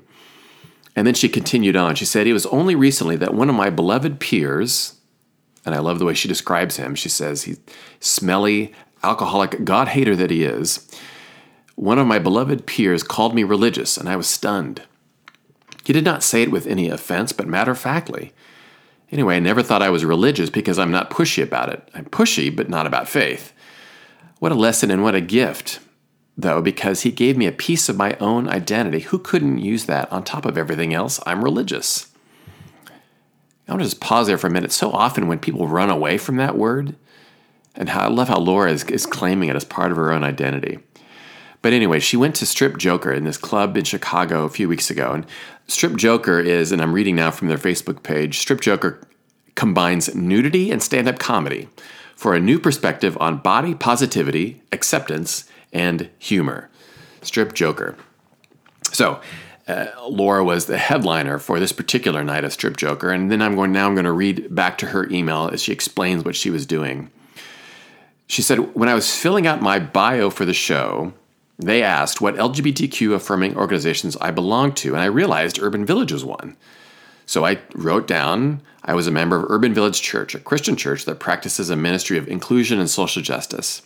And 0.95 1.07
then 1.07 1.15
she 1.15 1.29
continued 1.29 1.77
on. 1.77 1.95
She 1.95 2.05
said, 2.05 2.27
It 2.27 2.35
was 2.35 2.47
only 2.47 2.75
recently 2.75 3.17
that 3.17 3.35
one 3.35 3.49
of 3.49 3.55
my 3.55 3.71
beloved 3.71 4.21
peers, 4.21 4.99
and 5.65 5.75
I 5.75 5.79
love 5.79 5.99
the 5.99 6.05
way 6.05 6.15
she 6.15 6.29
describes 6.29 6.77
him, 6.77 6.95
she 6.95 7.09
says, 7.09 7.45
he's 7.45 7.61
smelly, 8.01 8.73
alcoholic, 9.03 9.65
God 9.65 9.89
hater 9.89 10.15
that 10.17 10.31
he 10.31 10.45
is. 10.45 10.89
One 11.77 11.99
of 11.99 12.07
my 12.07 12.19
beloved 12.19 12.67
peers 12.67 13.03
called 13.03 13.35
me 13.35 13.45
religious, 13.45 13.97
and 13.97 14.09
I 14.09 14.17
was 14.17 14.27
stunned. 14.27 14.83
He 15.85 15.93
did 15.93 16.05
not 16.05 16.23
say 16.23 16.43
it 16.43 16.53
with 16.53 16.67
any 16.67 16.89
offense, 16.91 17.33
but 17.33 17.49
matter 17.49 17.73
of 17.73 17.79
factly. 17.79 18.33
Anyway, 19.13 19.37
I 19.37 19.41
never 19.41 19.63
thought 19.63 19.83
I 19.83 19.91
was 19.91 20.07
religious 20.07 20.49
because 20.49 20.79
I'm 20.79 20.91
not 20.91 21.11
pushy 21.11 21.43
about 21.43 21.69
it. 21.69 21.87
I'm 21.95 22.07
pushy, 22.07 22.55
but 22.55 22.71
not 22.71 22.87
about 22.87 23.09
faith. 23.09 23.53
What 24.39 24.53
a 24.53 24.57
lesson 24.57 24.91
and 24.91 25.03
what 25.03 25.15
a 25.15 25.21
gift, 25.21 25.81
though, 26.37 26.63
because 26.63 27.03
he 27.03 27.13
gave 27.13 27.37
me 27.37 27.47
a 27.47 27.53
piece 27.53 27.91
of 27.91 27.97
my 27.97 28.17
own 28.21 28.49
identity. 28.49 29.01
Who 29.01 29.19
couldn't 29.19 29.59
use 29.59 29.85
that 29.85 30.11
on 30.11 30.25
top 30.25 30.47
of 30.47 30.57
everything 30.57 30.95
else? 30.95 31.21
I'm 31.27 31.45
religious. 31.45 32.09
I 33.69 33.73
want 33.73 33.83
to 33.83 33.89
just 33.89 34.01
pause 34.01 34.27
there 34.27 34.39
for 34.39 34.47
a 34.47 34.51
minute. 34.51 34.73
So 34.73 34.91
often 34.91 35.29
when 35.29 35.39
people 35.39 35.69
run 35.69 35.91
away 35.91 36.17
from 36.17 36.37
that 36.37 36.57
word, 36.57 36.97
and 37.75 37.91
how, 37.91 38.01
I 38.01 38.09
love 38.09 38.29
how 38.29 38.39
Laura 38.39 38.71
is, 38.71 38.85
is 38.85 39.07
claiming 39.07 39.49
it 39.49 39.57
as 39.57 39.65
part 39.65 39.91
of 39.91 39.97
her 39.97 40.11
own 40.11 40.25
identity. 40.25 40.79
But 41.63 41.73
anyway, 41.73 42.01
she 42.01 42.17
went 42.17 42.35
to 42.37 42.47
Strip 42.47 42.77
Joker 42.77 43.13
in 43.13 43.25
this 43.25 43.39
club 43.39 43.77
in 43.77 43.85
Chicago 43.85 44.45
a 44.45 44.51
few 44.51 44.69
weeks 44.69 44.91
ago. 44.91 45.13
And 45.13 45.27
Strip 45.69 45.97
Joker 45.97 46.41
is, 46.41 46.73
and 46.73 46.83
I'm 46.83 46.93
reading 46.93 47.17
now 47.17 47.31
from 47.31 47.49
their 47.49 47.59
Facebook 47.59 48.03
page, 48.03 48.41
Strip 48.41 48.61
Joker 48.61 49.01
combines 49.55 50.15
nudity 50.15 50.71
and 50.71 50.83
stand 50.83 51.09
up 51.09 51.19
comedy 51.19 51.69
for 52.17 52.35
a 52.35 52.41
new 52.41 52.59
perspective 52.59 53.17
on 53.21 53.39
body 53.39 53.75
positivity, 53.75 54.63
acceptance, 54.73 55.49
and 55.73 56.11
humor. 56.19 56.69
Strip 57.23 57.55
Joker. 57.55 57.97
So, 58.93 59.21
uh, 59.69 59.87
Laura 60.09 60.45
was 60.45 60.67
the 60.67 60.79
headliner 60.79 61.39
for 61.39 61.61
this 61.61 61.73
particular 61.73 62.25
night 62.25 62.45
of 62.45 62.53
Strip 62.53 62.77
Joker, 62.77 63.11
and 63.11 63.31
then 63.31 63.41
I'm 63.41 63.55
going 63.55 63.73
now. 63.73 63.87
I'm 63.87 63.95
going 63.95 64.05
to 64.05 64.13
read 64.13 64.53
back 64.53 64.77
to 64.79 64.87
her 64.87 65.09
email 65.11 65.49
as 65.53 65.63
she 65.63 65.73
explains 65.73 66.25
what 66.25 66.35
she 66.35 66.51
was 66.51 66.67
doing. 66.67 67.11
She 68.27 68.43
said, 68.43 68.75
"When 68.75 68.89
I 68.89 68.95
was 68.95 69.17
filling 69.17 69.47
out 69.47 69.63
my 69.63 69.79
bio 69.79 70.31
for 70.31 70.45
the 70.45 70.53
show, 70.53 71.13
they 71.69 71.83
asked 71.83 72.21
what 72.21 72.37
LGBTQ 72.37 73.15
affirming 73.15 73.57
organizations 73.57 74.17
I 74.17 74.31
belonged 74.31 74.77
to, 74.79 74.95
and 74.95 75.03
I 75.03 75.07
realized 75.07 75.61
Urban 75.61 75.85
Village 75.85 76.13
was 76.13 76.25
one. 76.25 76.57
So 77.27 77.45
I 77.45 77.61
wrote 77.75 78.07
down 78.07 78.63
I 78.85 78.95
was 78.95 79.07
a 79.07 79.13
member 79.13 79.37
of 79.37 79.51
Urban 79.51 79.73
Village 79.73 80.03
Church, 80.03 80.35
a 80.35 80.41
Christian 80.41 80.77
church 80.77 81.05
that 81.05 81.21
practices 81.21 81.71
a 81.71 81.77
ministry 81.77 82.19
of 82.19 82.27
inclusion 82.27 82.81
and 82.81 82.91
social 82.91 83.23
justice. 83.23 83.83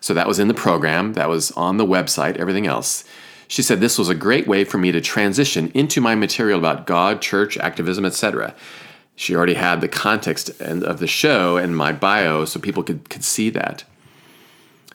So 0.00 0.12
that 0.14 0.28
was 0.28 0.38
in 0.38 0.48
the 0.48 0.54
program, 0.54 1.14
that 1.14 1.28
was 1.28 1.50
on 1.52 1.76
the 1.76 1.86
website, 1.86 2.36
everything 2.36 2.66
else. 2.66 3.04
She 3.48 3.62
said 3.62 3.80
this 3.80 3.98
was 3.98 4.08
a 4.08 4.14
great 4.14 4.46
way 4.46 4.64
for 4.64 4.78
me 4.78 4.92
to 4.92 5.00
transition 5.00 5.70
into 5.74 6.00
my 6.00 6.14
material 6.14 6.58
about 6.58 6.86
God, 6.86 7.22
church, 7.22 7.56
activism, 7.58 8.04
etc. 8.04 8.54
She 9.14 9.34
already 9.34 9.54
had 9.54 9.80
the 9.80 9.88
context 9.88 10.60
of 10.60 10.98
the 10.98 11.06
show 11.06 11.56
and 11.56 11.76
my 11.76 11.92
bio 11.92 12.44
so 12.44 12.60
people 12.60 12.82
could, 12.82 13.08
could 13.08 13.24
see 13.24 13.50
that. 13.50 13.84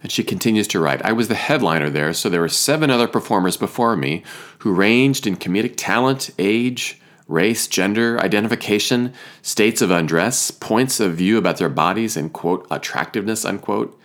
And 0.02 0.12
she 0.12 0.24
continues 0.24 0.68
to 0.70 0.80
write 0.80 1.04
I 1.04 1.12
was 1.12 1.28
the 1.28 1.36
headliner 1.36 1.90
there, 1.90 2.14
so 2.14 2.30
there 2.30 2.42
were 2.42 2.50
seven 2.50 2.90
other 2.90 3.08
performers 3.08 3.58
before 3.58 3.96
me 3.96 4.24
who 4.60 4.74
ranged 4.74 5.26
in 5.26 5.38
comedic 5.38 5.74
talent, 5.78 6.30
age, 6.38 7.02
race, 7.28 7.68
gender, 7.68 8.20
identification, 8.20 9.14
states 9.42 9.82
of 9.82 9.92
undress, 9.92 10.52
points 10.52 11.00
of 11.00 11.16
view 11.16 11.38
about 11.38 11.58
their 11.58 11.70
bodies, 11.70 12.16
and 12.16 12.32
quote, 12.32 12.66
attractiveness, 12.72 13.46
unquote. 13.46 14.00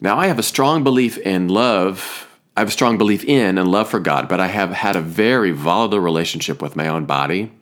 Now, 0.00 0.18
I 0.18 0.26
have 0.26 0.38
a 0.38 0.42
strong 0.42 0.82
belief 0.82 1.18
in 1.18 1.48
love. 1.48 2.26
I 2.56 2.60
have 2.60 2.68
a 2.68 2.72
strong 2.72 2.98
belief 2.98 3.24
in 3.24 3.58
and 3.58 3.70
love 3.70 3.88
for 3.88 4.00
God, 4.00 4.28
but 4.28 4.40
I 4.40 4.48
have 4.48 4.70
had 4.70 4.96
a 4.96 5.00
very 5.00 5.50
volatile 5.50 6.00
relationship 6.00 6.60
with 6.60 6.76
my 6.76 6.88
own 6.88 7.06
body, 7.06 7.52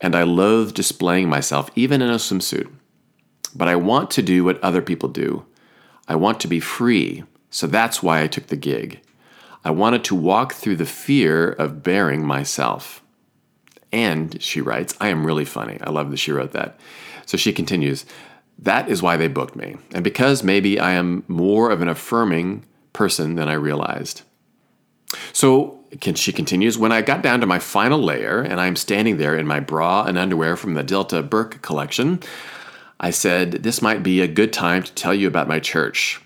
and 0.00 0.14
I 0.14 0.22
loathe 0.24 0.74
displaying 0.74 1.28
myself, 1.28 1.70
even 1.74 2.02
in 2.02 2.10
a 2.10 2.16
swimsuit. 2.16 2.68
But 3.54 3.68
I 3.68 3.76
want 3.76 4.10
to 4.12 4.22
do 4.22 4.44
what 4.44 4.62
other 4.62 4.82
people 4.82 5.08
do. 5.08 5.44
I 6.08 6.14
want 6.16 6.40
to 6.40 6.48
be 6.48 6.60
free, 6.60 7.24
so 7.50 7.66
that's 7.66 8.02
why 8.02 8.22
I 8.22 8.26
took 8.26 8.46
the 8.46 8.56
gig. 8.56 9.00
I 9.64 9.70
wanted 9.70 10.04
to 10.04 10.14
walk 10.14 10.54
through 10.54 10.76
the 10.76 10.86
fear 10.86 11.50
of 11.50 11.82
baring 11.82 12.24
myself. 12.24 13.02
And 13.92 14.40
she 14.40 14.60
writes, 14.60 14.94
I 15.00 15.08
am 15.08 15.26
really 15.26 15.44
funny. 15.44 15.78
I 15.80 15.90
love 15.90 16.10
that 16.10 16.18
she 16.18 16.32
wrote 16.32 16.52
that. 16.52 16.78
So 17.24 17.36
she 17.36 17.52
continues, 17.52 18.06
that 18.58 18.88
is 18.88 19.02
why 19.02 19.16
they 19.16 19.28
booked 19.28 19.56
me. 19.56 19.76
And 19.92 20.04
because 20.04 20.42
maybe 20.42 20.78
I 20.78 20.92
am 20.92 21.24
more 21.28 21.70
of 21.70 21.82
an 21.82 21.88
affirming 21.88 22.64
person 22.92 23.34
than 23.34 23.48
I 23.48 23.54
realized. 23.54 24.22
So 25.32 25.80
she 26.14 26.32
continues, 26.32 26.78
when 26.78 26.92
I 26.92 27.02
got 27.02 27.22
down 27.22 27.40
to 27.40 27.46
my 27.46 27.58
final 27.58 28.00
layer 28.00 28.40
and 28.40 28.60
I'm 28.60 28.76
standing 28.76 29.18
there 29.18 29.36
in 29.36 29.46
my 29.46 29.60
bra 29.60 30.04
and 30.04 30.18
underwear 30.18 30.56
from 30.56 30.74
the 30.74 30.82
Delta 30.82 31.22
Burke 31.22 31.62
collection, 31.62 32.20
I 32.98 33.10
said, 33.10 33.52
This 33.52 33.82
might 33.82 34.02
be 34.02 34.20
a 34.20 34.28
good 34.28 34.52
time 34.52 34.82
to 34.82 34.92
tell 34.94 35.14
you 35.14 35.28
about 35.28 35.48
my 35.48 35.60
church. 35.60 36.20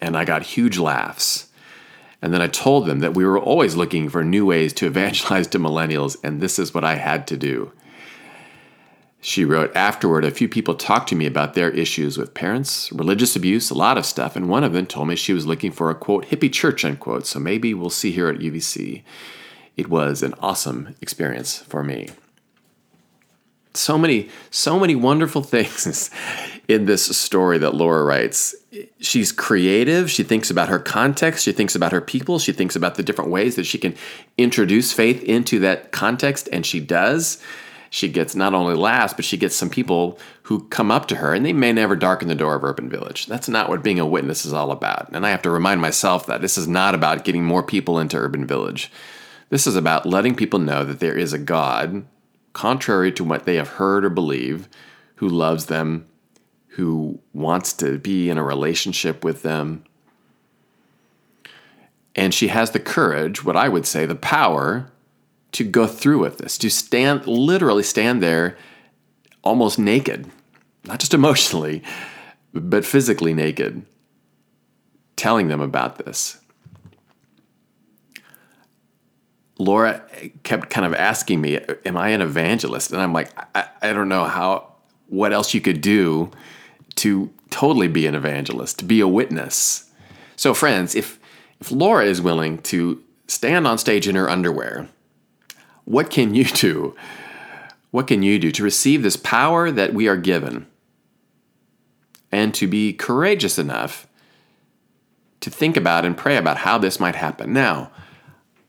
And 0.00 0.16
I 0.16 0.24
got 0.24 0.42
huge 0.42 0.78
laughs. 0.78 1.48
And 2.20 2.32
then 2.32 2.42
I 2.42 2.48
told 2.48 2.86
them 2.86 3.00
that 3.00 3.14
we 3.14 3.24
were 3.24 3.38
always 3.38 3.76
looking 3.76 4.08
for 4.08 4.24
new 4.24 4.44
ways 4.46 4.72
to 4.74 4.86
evangelize 4.86 5.46
to 5.48 5.58
millennials, 5.58 6.16
and 6.22 6.40
this 6.40 6.58
is 6.58 6.74
what 6.74 6.84
I 6.84 6.96
had 6.96 7.26
to 7.28 7.36
do. 7.36 7.72
She 9.20 9.44
wrote, 9.44 9.74
Afterward, 9.74 10.24
a 10.24 10.30
few 10.30 10.48
people 10.48 10.74
talked 10.74 11.08
to 11.08 11.16
me 11.16 11.26
about 11.26 11.54
their 11.54 11.70
issues 11.70 12.16
with 12.16 12.34
parents, 12.34 12.92
religious 12.92 13.34
abuse, 13.34 13.70
a 13.70 13.74
lot 13.74 13.98
of 13.98 14.06
stuff, 14.06 14.36
and 14.36 14.48
one 14.48 14.64
of 14.64 14.72
them 14.72 14.86
told 14.86 15.08
me 15.08 15.16
she 15.16 15.32
was 15.32 15.46
looking 15.46 15.72
for 15.72 15.90
a 15.90 15.94
quote, 15.94 16.26
hippie 16.26 16.52
church, 16.52 16.84
unquote, 16.84 17.26
so 17.26 17.40
maybe 17.40 17.74
we'll 17.74 17.90
see 17.90 18.12
her 18.12 18.28
at 18.28 18.38
UVC. 18.38 19.02
It 19.76 19.88
was 19.88 20.22
an 20.22 20.34
awesome 20.40 20.94
experience 21.00 21.58
for 21.58 21.82
me 21.82 22.10
so 23.76 23.98
many 23.98 24.28
so 24.50 24.78
many 24.78 24.94
wonderful 24.94 25.42
things 25.54 26.10
in 26.68 26.86
this 26.86 27.04
story 27.16 27.58
that 27.58 27.74
Laura 27.74 28.04
writes. 28.04 28.54
She's 29.00 29.32
creative, 29.32 30.10
she 30.10 30.22
thinks 30.22 30.50
about 30.50 30.68
her 30.68 30.78
context, 30.78 31.44
she 31.44 31.52
thinks 31.52 31.74
about 31.74 31.92
her 31.92 32.00
people, 32.00 32.38
she 32.38 32.52
thinks 32.52 32.76
about 32.76 32.96
the 32.96 33.02
different 33.02 33.30
ways 33.30 33.56
that 33.56 33.64
she 33.64 33.78
can 33.78 33.94
introduce 34.36 34.92
faith 34.92 35.22
into 35.22 35.58
that 35.60 35.92
context 35.92 36.48
and 36.52 36.66
she 36.66 36.80
does. 36.80 37.40
She 37.88 38.08
gets 38.08 38.34
not 38.34 38.52
only 38.52 38.74
laughs, 38.74 39.14
but 39.14 39.24
she 39.24 39.36
gets 39.36 39.54
some 39.54 39.70
people 39.70 40.18
who 40.42 40.68
come 40.68 40.90
up 40.90 41.06
to 41.08 41.16
her 41.16 41.32
and 41.32 41.46
they 41.46 41.52
may 41.52 41.72
never 41.72 41.96
darken 41.96 42.28
the 42.28 42.34
door 42.34 42.56
of 42.56 42.64
Urban 42.64 42.90
Village. 42.90 43.26
That's 43.26 43.48
not 43.48 43.68
what 43.68 43.82
being 43.82 44.00
a 44.00 44.06
witness 44.06 44.44
is 44.44 44.52
all 44.52 44.72
about. 44.72 45.08
And 45.12 45.24
I 45.24 45.30
have 45.30 45.42
to 45.42 45.50
remind 45.50 45.80
myself 45.80 46.26
that 46.26 46.40
this 46.40 46.58
is 46.58 46.66
not 46.66 46.94
about 46.94 47.24
getting 47.24 47.44
more 47.44 47.62
people 47.62 47.98
into 47.98 48.18
Urban 48.18 48.46
Village. 48.46 48.90
This 49.48 49.66
is 49.66 49.76
about 49.76 50.04
letting 50.04 50.34
people 50.34 50.58
know 50.58 50.84
that 50.84 50.98
there 50.98 51.16
is 51.16 51.32
a 51.32 51.38
God 51.38 52.04
contrary 52.56 53.12
to 53.12 53.22
what 53.22 53.44
they 53.44 53.56
have 53.56 53.68
heard 53.68 54.02
or 54.02 54.08
believe, 54.08 54.66
who 55.16 55.28
loves 55.28 55.66
them, 55.66 56.06
who 56.68 57.20
wants 57.34 57.74
to 57.74 57.98
be 57.98 58.30
in 58.30 58.38
a 58.38 58.42
relationship 58.42 59.22
with 59.22 59.42
them. 59.42 59.84
And 62.14 62.32
she 62.32 62.48
has 62.48 62.70
the 62.70 62.80
courage, 62.80 63.44
what 63.44 63.58
I 63.58 63.68
would 63.68 63.84
say, 63.84 64.06
the 64.06 64.14
power 64.14 64.90
to 65.52 65.64
go 65.64 65.86
through 65.86 66.20
with 66.20 66.38
this, 66.38 66.56
to 66.56 66.70
stand, 66.70 67.26
literally 67.26 67.82
stand 67.82 68.22
there 68.22 68.56
almost 69.44 69.78
naked, 69.78 70.26
not 70.86 70.98
just 70.98 71.12
emotionally, 71.12 71.82
but 72.54 72.86
physically 72.86 73.34
naked, 73.34 73.84
telling 75.14 75.48
them 75.48 75.60
about 75.60 75.98
this. 75.98 76.40
Laura 79.58 80.02
kept 80.42 80.70
kind 80.70 80.86
of 80.86 80.94
asking 80.94 81.40
me, 81.40 81.58
Am 81.84 81.96
I 81.96 82.10
an 82.10 82.20
evangelist? 82.20 82.92
And 82.92 83.00
I'm 83.00 83.12
like, 83.12 83.30
I, 83.54 83.68
I 83.82 83.92
don't 83.92 84.08
know 84.08 84.24
how, 84.24 84.72
what 85.08 85.32
else 85.32 85.54
you 85.54 85.60
could 85.60 85.80
do 85.80 86.30
to 86.96 87.30
totally 87.50 87.88
be 87.88 88.06
an 88.06 88.14
evangelist, 88.14 88.78
to 88.80 88.84
be 88.84 89.00
a 89.00 89.08
witness. 89.08 89.90
So, 90.36 90.52
friends, 90.52 90.94
if, 90.94 91.18
if 91.60 91.70
Laura 91.70 92.04
is 92.04 92.20
willing 92.20 92.58
to 92.62 93.02
stand 93.28 93.66
on 93.66 93.78
stage 93.78 94.06
in 94.06 94.14
her 94.14 94.28
underwear, 94.28 94.88
what 95.84 96.10
can 96.10 96.34
you 96.34 96.44
do? 96.44 96.94
What 97.90 98.06
can 98.06 98.22
you 98.22 98.38
do 98.38 98.50
to 98.50 98.62
receive 98.62 99.02
this 99.02 99.16
power 99.16 99.70
that 99.70 99.94
we 99.94 100.08
are 100.08 100.16
given 100.16 100.66
and 102.30 102.52
to 102.54 102.66
be 102.66 102.92
courageous 102.92 103.58
enough 103.58 104.06
to 105.40 105.48
think 105.48 105.76
about 105.76 106.04
and 106.04 106.16
pray 106.16 106.36
about 106.36 106.58
how 106.58 106.76
this 106.76 107.00
might 107.00 107.14
happen? 107.14 107.52
Now, 107.52 107.90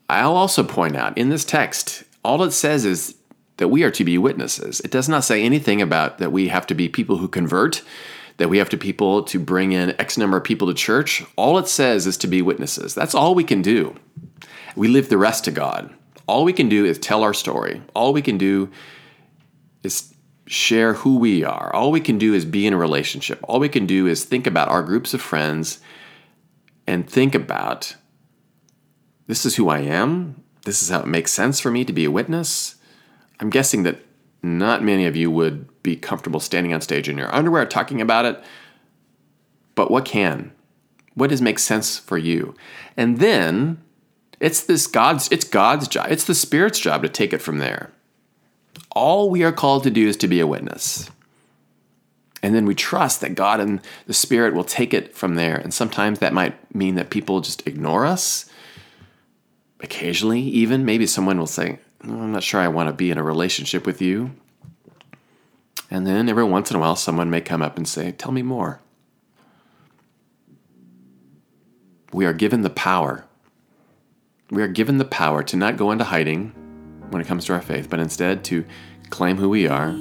I'll 0.08 0.36
also 0.36 0.64
point 0.64 0.96
out 0.96 1.16
in 1.18 1.28
this 1.28 1.44
text, 1.44 2.04
all 2.24 2.42
it 2.42 2.52
says 2.52 2.84
is 2.84 3.14
that 3.58 3.68
we 3.68 3.82
are 3.82 3.90
to 3.90 4.04
be 4.04 4.18
witnesses. 4.18 4.80
It 4.80 4.90
does 4.90 5.08
not 5.08 5.24
say 5.24 5.42
anything 5.42 5.82
about 5.82 6.18
that 6.18 6.32
we 6.32 6.48
have 6.48 6.66
to 6.68 6.74
be 6.74 6.88
people 6.88 7.18
who 7.18 7.28
convert, 7.28 7.82
that 8.38 8.48
we 8.48 8.58
have 8.58 8.68
to 8.70 8.78
people 8.78 9.22
to 9.24 9.38
bring 9.38 9.72
in 9.72 10.00
X 10.00 10.16
number 10.16 10.36
of 10.36 10.44
people 10.44 10.68
to 10.68 10.74
church. 10.74 11.24
All 11.36 11.58
it 11.58 11.68
says 11.68 12.06
is 12.06 12.16
to 12.18 12.26
be 12.26 12.40
witnesses. 12.40 12.94
That's 12.94 13.14
all 13.14 13.34
we 13.34 13.44
can 13.44 13.62
do. 13.62 13.96
We 14.76 14.88
leave 14.88 15.08
the 15.08 15.18
rest 15.18 15.44
to 15.44 15.50
God. 15.50 15.92
All 16.26 16.44
we 16.44 16.52
can 16.52 16.68
do 16.68 16.84
is 16.84 16.98
tell 16.98 17.22
our 17.22 17.34
story. 17.34 17.82
All 17.94 18.12
we 18.12 18.22
can 18.22 18.38
do 18.38 18.70
is 19.82 20.14
share 20.46 20.94
who 20.94 21.18
we 21.18 21.44
are. 21.44 21.74
All 21.74 21.90
we 21.90 22.00
can 22.00 22.16
do 22.16 22.32
is 22.32 22.44
be 22.44 22.66
in 22.66 22.72
a 22.72 22.78
relationship. 22.78 23.40
All 23.42 23.60
we 23.60 23.68
can 23.68 23.86
do 23.86 24.06
is 24.06 24.24
think 24.24 24.46
about 24.46 24.68
our 24.68 24.82
groups 24.82 25.12
of 25.14 25.20
friends 25.20 25.80
and 26.86 27.08
think 27.08 27.34
about 27.34 27.96
this 29.28 29.46
is 29.46 29.54
who 29.56 29.68
I 29.68 29.80
am. 29.80 30.42
This 30.64 30.82
is 30.82 30.88
how 30.88 31.00
it 31.00 31.06
makes 31.06 31.32
sense 31.32 31.60
for 31.60 31.70
me 31.70 31.84
to 31.84 31.92
be 31.92 32.04
a 32.04 32.10
witness. 32.10 32.74
I'm 33.38 33.50
guessing 33.50 33.84
that 33.84 34.00
not 34.42 34.82
many 34.82 35.06
of 35.06 35.14
you 35.14 35.30
would 35.30 35.82
be 35.82 35.96
comfortable 35.96 36.40
standing 36.40 36.72
on 36.72 36.80
stage 36.80 37.08
in 37.08 37.18
your 37.18 37.32
underwear 37.32 37.64
talking 37.66 38.00
about 38.00 38.24
it. 38.24 38.42
But 39.74 39.90
what 39.90 40.04
can? 40.04 40.52
What 41.14 41.30
does 41.30 41.42
make 41.42 41.58
sense 41.58 41.98
for 41.98 42.18
you? 42.18 42.54
And 42.96 43.18
then 43.18 43.82
it's 44.40 44.62
this 44.62 44.86
God's 44.86 45.28
it's 45.30 45.44
God's 45.44 45.88
job. 45.88 46.06
It's 46.10 46.24
the 46.24 46.34
Spirit's 46.34 46.80
job 46.80 47.02
to 47.02 47.08
take 47.08 47.32
it 47.32 47.42
from 47.42 47.58
there. 47.58 47.92
All 48.92 49.30
we 49.30 49.44
are 49.44 49.52
called 49.52 49.84
to 49.84 49.90
do 49.90 50.08
is 50.08 50.16
to 50.18 50.28
be 50.28 50.40
a 50.40 50.46
witness. 50.46 51.10
And 52.42 52.54
then 52.54 52.66
we 52.66 52.74
trust 52.74 53.20
that 53.20 53.34
God 53.34 53.58
and 53.60 53.80
the 54.06 54.14
Spirit 54.14 54.54
will 54.54 54.64
take 54.64 54.94
it 54.94 55.14
from 55.14 55.34
there. 55.34 55.56
And 55.56 55.74
sometimes 55.74 56.20
that 56.20 56.32
might 56.32 56.74
mean 56.74 56.94
that 56.94 57.10
people 57.10 57.40
just 57.40 57.66
ignore 57.66 58.06
us 58.06 58.47
occasionally, 59.80 60.40
even 60.40 60.84
maybe 60.84 61.06
someone 61.06 61.38
will 61.38 61.46
say, 61.46 61.78
oh, 62.04 62.20
I'm 62.20 62.32
not 62.32 62.42
sure 62.42 62.60
I 62.60 62.68
want 62.68 62.88
to 62.88 62.92
be 62.92 63.10
in 63.10 63.18
a 63.18 63.22
relationship 63.22 63.86
with 63.86 64.00
you. 64.00 64.32
And 65.90 66.06
then 66.06 66.28
every 66.28 66.44
once 66.44 66.70
in 66.70 66.76
a 66.76 66.80
while, 66.80 66.96
someone 66.96 67.30
may 67.30 67.40
come 67.40 67.62
up 67.62 67.76
and 67.76 67.88
say, 67.88 68.12
Tell 68.12 68.32
me 68.32 68.42
more. 68.42 68.80
We 72.12 72.26
are 72.26 72.34
given 72.34 72.62
the 72.62 72.70
power. 72.70 73.24
We 74.50 74.62
are 74.62 74.68
given 74.68 74.98
the 74.98 75.04
power 75.04 75.42
to 75.44 75.56
not 75.56 75.76
go 75.76 75.90
into 75.90 76.04
hiding 76.04 76.50
when 77.10 77.22
it 77.22 77.26
comes 77.26 77.46
to 77.46 77.54
our 77.54 77.60
faith, 77.60 77.88
but 77.88 78.00
instead 78.00 78.44
to 78.44 78.64
claim 79.10 79.36
who 79.36 79.48
we 79.48 79.66
are, 79.66 79.92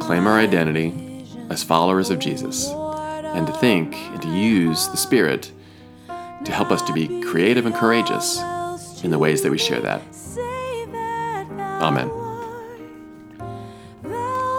claim 0.00 0.26
our 0.26 0.38
identity 0.38 1.24
as 1.48 1.62
followers 1.62 2.10
of 2.10 2.18
Jesus, 2.18 2.68
and 2.68 3.46
to 3.46 3.52
think 3.54 3.94
and 3.94 4.22
to 4.22 4.28
use 4.28 4.88
the 4.88 4.96
Spirit 4.96 5.52
to 6.44 6.52
help 6.52 6.70
us 6.70 6.82
to 6.82 6.92
be 6.92 7.20
creative 7.22 7.66
and 7.66 7.74
courageous 7.74 8.40
in 9.04 9.10
the 9.10 9.18
ways 9.18 9.42
that 9.42 9.50
we 9.50 9.58
share 9.58 9.80
that. 9.80 10.02
Amen. 11.80 12.10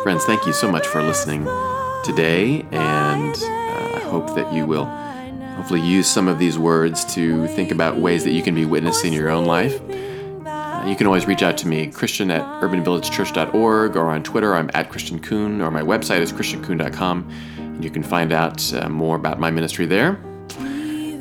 Friends, 0.03 0.23
thank 0.25 0.45
you 0.45 0.53
so 0.53 0.71
much 0.71 0.87
for 0.87 1.03
listening 1.03 1.43
today, 2.05 2.65
and 2.71 3.35
uh, 3.35 3.97
I 3.97 3.99
hope 4.05 4.33
that 4.35 4.53
you 4.53 4.65
will 4.65 4.85
hopefully 5.55 5.81
use 5.81 6.07
some 6.07 6.29
of 6.29 6.39
these 6.39 6.57
words 6.57 7.03
to 7.13 7.47
think 7.47 7.71
about 7.71 7.97
ways 7.97 8.23
that 8.23 8.31
you 8.31 8.41
can 8.41 8.55
be 8.55 8.65
witnessing 8.65 9.11
your 9.11 9.29
own 9.29 9.43
life. 9.43 9.81
Uh, 10.45 10.85
you 10.87 10.95
can 10.95 11.05
always 11.05 11.25
reach 11.25 11.43
out 11.43 11.57
to 11.57 11.67
me, 11.67 11.87
Christian 11.87 12.31
at 12.31 12.41
urbanvillagechurch.org, 12.61 13.97
or 13.97 14.09
on 14.09 14.23
Twitter, 14.23 14.55
I'm 14.55 14.71
at 14.73 14.89
Christian 14.89 15.19
Coon, 15.19 15.61
or 15.61 15.69
my 15.69 15.81
website 15.81 16.21
is 16.21 16.31
christiancoon.com, 16.31 17.29
and 17.57 17.83
you 17.83 17.89
can 17.89 18.03
find 18.03 18.31
out 18.31 18.73
uh, 18.73 18.87
more 18.87 19.17
about 19.17 19.39
my 19.39 19.51
ministry 19.51 19.85
there. 19.85 20.17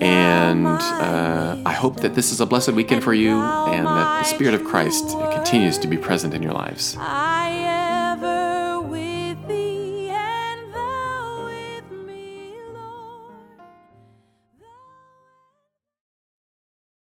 And 0.00 0.66
uh, 0.66 1.56
I 1.66 1.72
hope 1.72 1.96
that 2.00 2.14
this 2.14 2.30
is 2.30 2.40
a 2.40 2.46
blessed 2.46 2.72
weekend 2.72 3.02
for 3.02 3.14
you 3.14 3.40
and 3.40 3.86
that 3.86 4.22
the 4.22 4.24
Spirit 4.24 4.54
of 4.54 4.64
Christ 4.64 5.04
continues 5.32 5.78
to 5.78 5.88
be 5.88 5.96
present 5.96 6.34
in 6.34 6.42
your 6.42 6.52
lives. 6.52 6.96